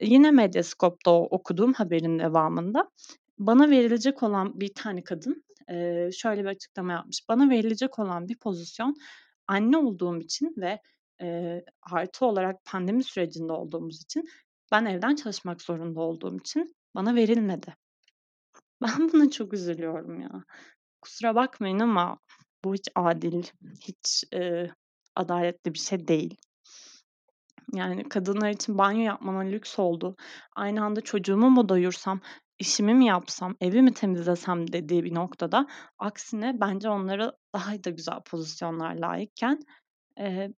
Yine 0.00 0.30
Medyascope'da 0.30 1.10
okuduğum 1.10 1.72
haberin 1.72 2.18
devamında 2.18 2.90
bana 3.40 3.70
verilecek 3.70 4.22
olan 4.22 4.60
bir 4.60 4.74
tane 4.74 5.04
kadın, 5.04 5.44
şöyle 6.12 6.40
bir 6.40 6.48
açıklama 6.48 6.92
yapmış. 6.92 7.28
Bana 7.28 7.50
verilecek 7.50 7.98
olan 7.98 8.28
bir 8.28 8.38
pozisyon 8.38 8.96
anne 9.48 9.76
olduğum 9.76 10.20
için 10.20 10.54
ve, 10.56 10.80
artı 11.82 12.26
olarak 12.26 12.64
pandemi 12.64 13.04
sürecinde 13.04 13.52
olduğumuz 13.52 14.02
için 14.02 14.28
ben 14.72 14.84
evden 14.84 15.14
çalışmak 15.14 15.62
zorunda 15.62 16.00
olduğum 16.00 16.36
için 16.38 16.76
bana 16.94 17.14
verilmedi. 17.14 17.74
Ben 18.82 19.12
buna 19.12 19.30
çok 19.30 19.52
üzülüyorum 19.52 20.20
ya. 20.20 20.44
Kusura 21.02 21.34
bakmayın 21.34 21.78
ama 21.78 22.18
bu 22.64 22.74
hiç 22.74 22.88
adil, 22.94 23.42
hiç, 23.80 24.24
eee, 24.32 24.70
adaletli 25.16 25.74
bir 25.74 25.78
şey 25.78 26.08
değil. 26.08 26.36
Yani 27.74 28.08
kadınlar 28.08 28.50
için 28.50 28.78
banyo 28.78 29.00
yapmanın 29.00 29.52
lüks 29.52 29.78
olduğu, 29.78 30.16
aynı 30.56 30.84
anda 30.84 31.00
çocuğumu 31.00 31.50
mu 31.50 31.68
doyursam, 31.68 32.20
işimi 32.60 32.94
mi 32.94 33.06
yapsam, 33.06 33.56
evi 33.62 33.82
mi 33.82 33.94
temizlesem 33.94 34.72
dediği 34.72 35.04
bir 35.04 35.14
noktada 35.14 35.68
aksine 35.98 36.60
bence 36.60 36.90
onlara 36.90 37.32
daha 37.54 37.84
da 37.84 37.90
güzel 37.90 38.20
pozisyonlar 38.26 38.94
layıkken, 38.96 39.60
eee, 40.18 40.52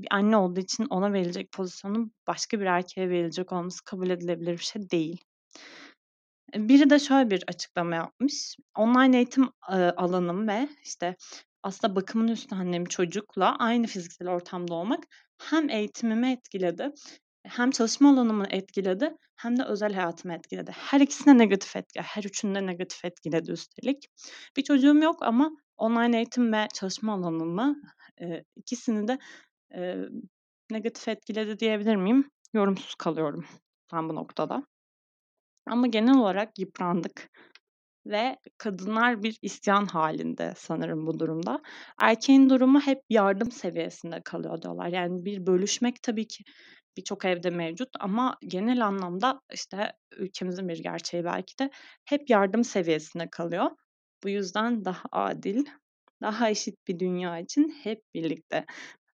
bir 0.00 0.08
anne 0.10 0.36
olduğu 0.36 0.60
için 0.60 0.86
ona 0.90 1.12
verilecek 1.12 1.52
pozisyonun 1.52 2.12
başka 2.28 2.60
bir 2.60 2.66
erkeğe 2.66 3.10
verilecek 3.10 3.52
olması 3.52 3.84
kabul 3.84 4.10
edilebilir 4.10 4.52
bir 4.52 4.64
şey 4.64 4.90
değil. 4.90 5.20
Eee, 6.54 6.68
biri 6.68 6.90
de 6.90 6.98
şöyle 6.98 7.30
bir 7.30 7.44
açıklama 7.48 7.94
yapmış. 7.94 8.56
Online 8.76 9.16
eğitim, 9.16 9.44
eee, 9.70 9.76
alanım 9.96 10.48
ve, 10.48 10.68
işte, 10.84 11.16
aslında 11.62 11.96
bakımını 11.96 12.32
üstlendiğim 12.32 12.84
çocukla 12.84 13.56
aynı 13.58 13.86
fiziksel 13.86 14.28
ortamda 14.28 14.74
olmak 14.74 15.04
hem 15.42 15.70
eğitimimi 15.70 16.30
etkiledi, 16.32 16.90
hem 17.44 17.70
çalışma 17.70 18.10
alanımı 18.10 18.46
etkiledi 18.50 19.16
hem 19.36 19.58
de 19.58 19.64
özel 19.64 19.92
hayatımı 19.94 20.34
etkiledi. 20.34 20.70
Her 20.76 21.00
ikisine 21.00 21.38
negatif 21.38 21.76
etki 21.76 22.00
her 22.00 22.22
üçünü 22.24 22.54
de 22.54 22.66
negatif 22.66 23.04
etkiledi 23.04 23.50
üstelik. 23.52 24.08
Bir 24.56 24.62
çocuğum 24.62 24.96
yok 25.02 25.22
ama 25.22 25.50
online 25.76 26.16
eğitim 26.16 26.52
ve 26.52 26.68
çalışma 26.74 27.14
alanımı, 27.14 27.76
eee, 28.20 28.44
ikisini 28.56 29.08
de, 29.08 29.18
eee, 29.74 30.08
negatif 30.70 31.08
etkiledi 31.08 31.58
diyebilir 31.58 31.96
miyim? 31.96 32.30
Yorumsuz 32.54 32.94
kalıyorum 32.94 33.44
ben 33.94 34.08
bu 34.08 34.14
noktada. 34.14 34.64
Ama 35.66 35.86
genel 35.86 36.16
olarak 36.18 36.58
yıprandık 36.58 37.30
ve 38.06 38.38
kadınlar 38.58 39.22
bir 39.22 39.38
isyan 39.42 39.86
hâlinde 39.86 40.54
sanırım 40.56 41.06
bu 41.06 41.18
durumda. 41.20 41.62
Erkeğin 42.02 42.50
durumu 42.50 42.80
hep 42.80 43.00
yardım 43.10 43.52
seviyesinde 43.52 44.22
kalıyor 44.24 44.62
diyorlar. 44.62 44.88
Yani 44.88 45.24
bir 45.24 45.46
bölüşmek 45.46 46.02
tabii 46.02 46.28
ki 46.28 46.44
birçok 46.96 47.24
evde 47.24 47.50
mevcut 47.50 47.88
ama 48.00 48.36
genel 48.48 48.86
anlamda, 48.86 49.40
işte, 49.52 49.92
ülkemizin 50.16 50.68
bir 50.68 50.78
gerçeği 50.78 51.24
belki 51.24 51.58
de 51.58 51.70
hep 52.04 52.30
yardım 52.30 52.64
seviyesinde 52.64 53.30
kalıyor. 53.30 53.70
Bu 54.24 54.28
yüzden 54.28 54.84
daha 54.84 55.02
adil, 55.12 55.66
daha 56.22 56.50
eşit 56.50 56.88
bir 56.88 56.98
dünya 56.98 57.38
için 57.38 57.70
hep 57.82 58.02
birlikte 58.14 58.66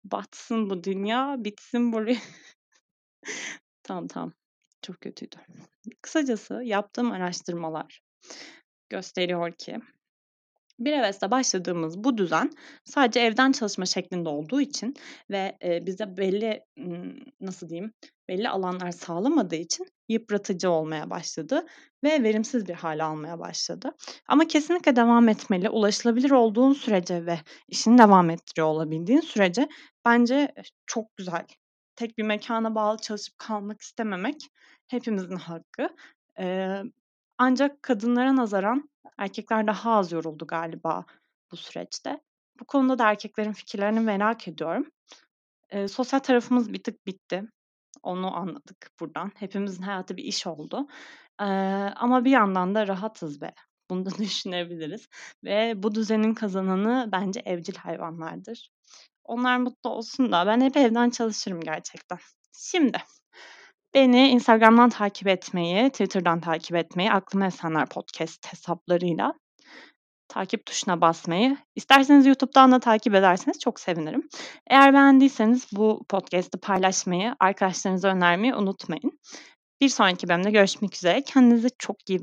batsın 0.04 0.70
bu 0.70 0.84
dünya, 0.84 1.36
bitsin 1.38 1.92
bu 1.92 2.04
Tamam, 3.82 4.06
tamam. 4.08 4.32
Çok 4.82 5.00
kötüydü. 5.00 5.36
Kısacası 6.02 6.60
yaptığım 6.64 7.12
araştırmalar 7.12 8.00
gösteriyor 8.88 9.52
ki 9.52 9.80
bir 10.78 10.92
hevesle 10.92 11.30
başladığımız 11.30 12.04
bu 12.04 12.18
düzen 12.18 12.50
sadece 12.84 13.20
evden 13.20 13.52
çalışma 13.52 13.86
şeklinde 13.86 14.28
olduğu 14.28 14.60
için 14.60 14.94
ve, 15.30 15.58
bize 15.86 16.16
belli, 16.16 16.60
nasıl 17.40 17.68
diyeyim, 17.68 17.92
belli 18.28 18.48
alanlar 18.48 18.90
sağlamadığı 18.92 19.56
için 19.56 19.86
yıpratıcı 20.08 20.70
olmaya 20.70 21.10
başladı 21.10 21.66
ve 22.04 22.22
verimsiz 22.22 22.68
bir 22.68 22.74
hâl 22.74 23.04
almaya 23.06 23.38
başladı. 23.38 23.92
Ama 24.28 24.46
kesinlikle 24.46 24.96
devam 24.96 25.28
etmeli. 25.28 25.70
Ulaşılabilir 25.70 26.30
olduğun 26.30 26.72
sürece 26.72 27.26
ve 27.26 27.38
işini 27.68 27.98
devam 27.98 28.30
ettiriyor 28.30 28.66
olabildiğin 28.68 29.20
sürece 29.20 29.68
bence 30.04 30.52
eş 30.56 30.70
çok 30.86 31.16
güzel. 31.16 31.46
Tek 31.96 32.18
bir 32.18 32.22
mekâna 32.22 32.74
bağlı 32.74 32.98
çalışıp 32.98 33.38
kalmak 33.38 33.80
istememek 33.80 34.36
hepimizin 34.86 35.36
hakkı. 35.36 35.88
Eee, 36.38 36.82
ancak 37.38 37.82
kadınlara 37.82 38.36
nazaran 38.36 38.88
erkekler 39.18 39.66
daha 39.66 39.92
az 39.96 40.12
yoruldu 40.12 40.46
galiba 40.46 41.04
bu 41.52 41.56
süreçte. 41.56 42.20
Bu 42.60 42.64
konuda 42.64 42.98
da 42.98 43.10
erkeklerin 43.10 43.52
fikirlerini 43.52 44.00
merak 44.00 44.48
ediyorum. 44.48 44.86
Eee, 45.72 45.88
sosyal 45.88 46.20
tarafımız 46.20 46.72
bir 46.72 46.82
tık 46.82 47.06
bitti. 47.06 47.44
Onu 48.02 48.36
anladık 48.36 48.90
buradan. 49.00 49.32
Hepimizin 49.36 49.82
hayatı 49.82 50.16
bir 50.16 50.24
iş 50.24 50.46
oldu. 50.46 50.86
Eee, 51.40 51.46
ama 51.96 52.24
bir 52.24 52.30
yandan 52.30 52.74
da 52.74 52.88
rahatız 52.88 53.40
be. 53.40 53.54
Bunu 53.90 54.06
da 54.06 54.10
düşünebiliriz 54.18 55.08
ve 55.44 55.74
bu 55.76 55.94
düzenin 55.94 56.34
kazananı 56.34 57.08
bence 57.12 57.40
evcil 57.46 57.76
hayvanlardır. 57.76 58.70
Onlar 59.24 59.58
mutlu 59.58 59.90
olsun 59.90 60.32
da 60.32 60.46
ben 60.46 60.60
hep 60.60 60.76
evden 60.76 61.10
çalışırım 61.10 61.60
gerçekten. 61.60 62.18
Şimdi, 62.58 62.98
beni 63.94 64.28
Instagram'dan 64.28 64.90
takip 64.90 65.28
etmeyi, 65.28 65.90
Twitter'dan 65.90 66.40
takip 66.40 66.76
etmeyi, 66.76 67.12
Aklıma 67.12 67.46
Esenler 67.46 67.86
Podcast 67.86 68.52
hesaplarıyla 68.52 69.34
takip 70.28 70.66
tuşuna 70.66 71.00
basmayı, 71.00 71.56
isterseniz 71.76 72.26
YouTube'dan 72.26 72.72
da 72.72 72.80
takip 72.80 73.14
ederseniz 73.14 73.58
çok 73.58 73.80
sevinirim. 73.80 74.28
Eğer 74.66 74.92
beğendiyseniz 74.92 75.66
bu 75.72 76.04
podcast'ı 76.08 76.60
paylaşmayı, 76.60 77.36
arkadaşlarınıza 77.40 78.08
önermeyi 78.08 78.54
unutmayın. 78.54 79.18
Bir 79.80 79.88
sonraki 79.88 80.28
bölümde 80.28 80.50
görüşmek 80.50 80.94
üzere. 80.96 81.22
Kendinize 81.22 81.68
çok 81.78 82.10
iyi 82.10 82.22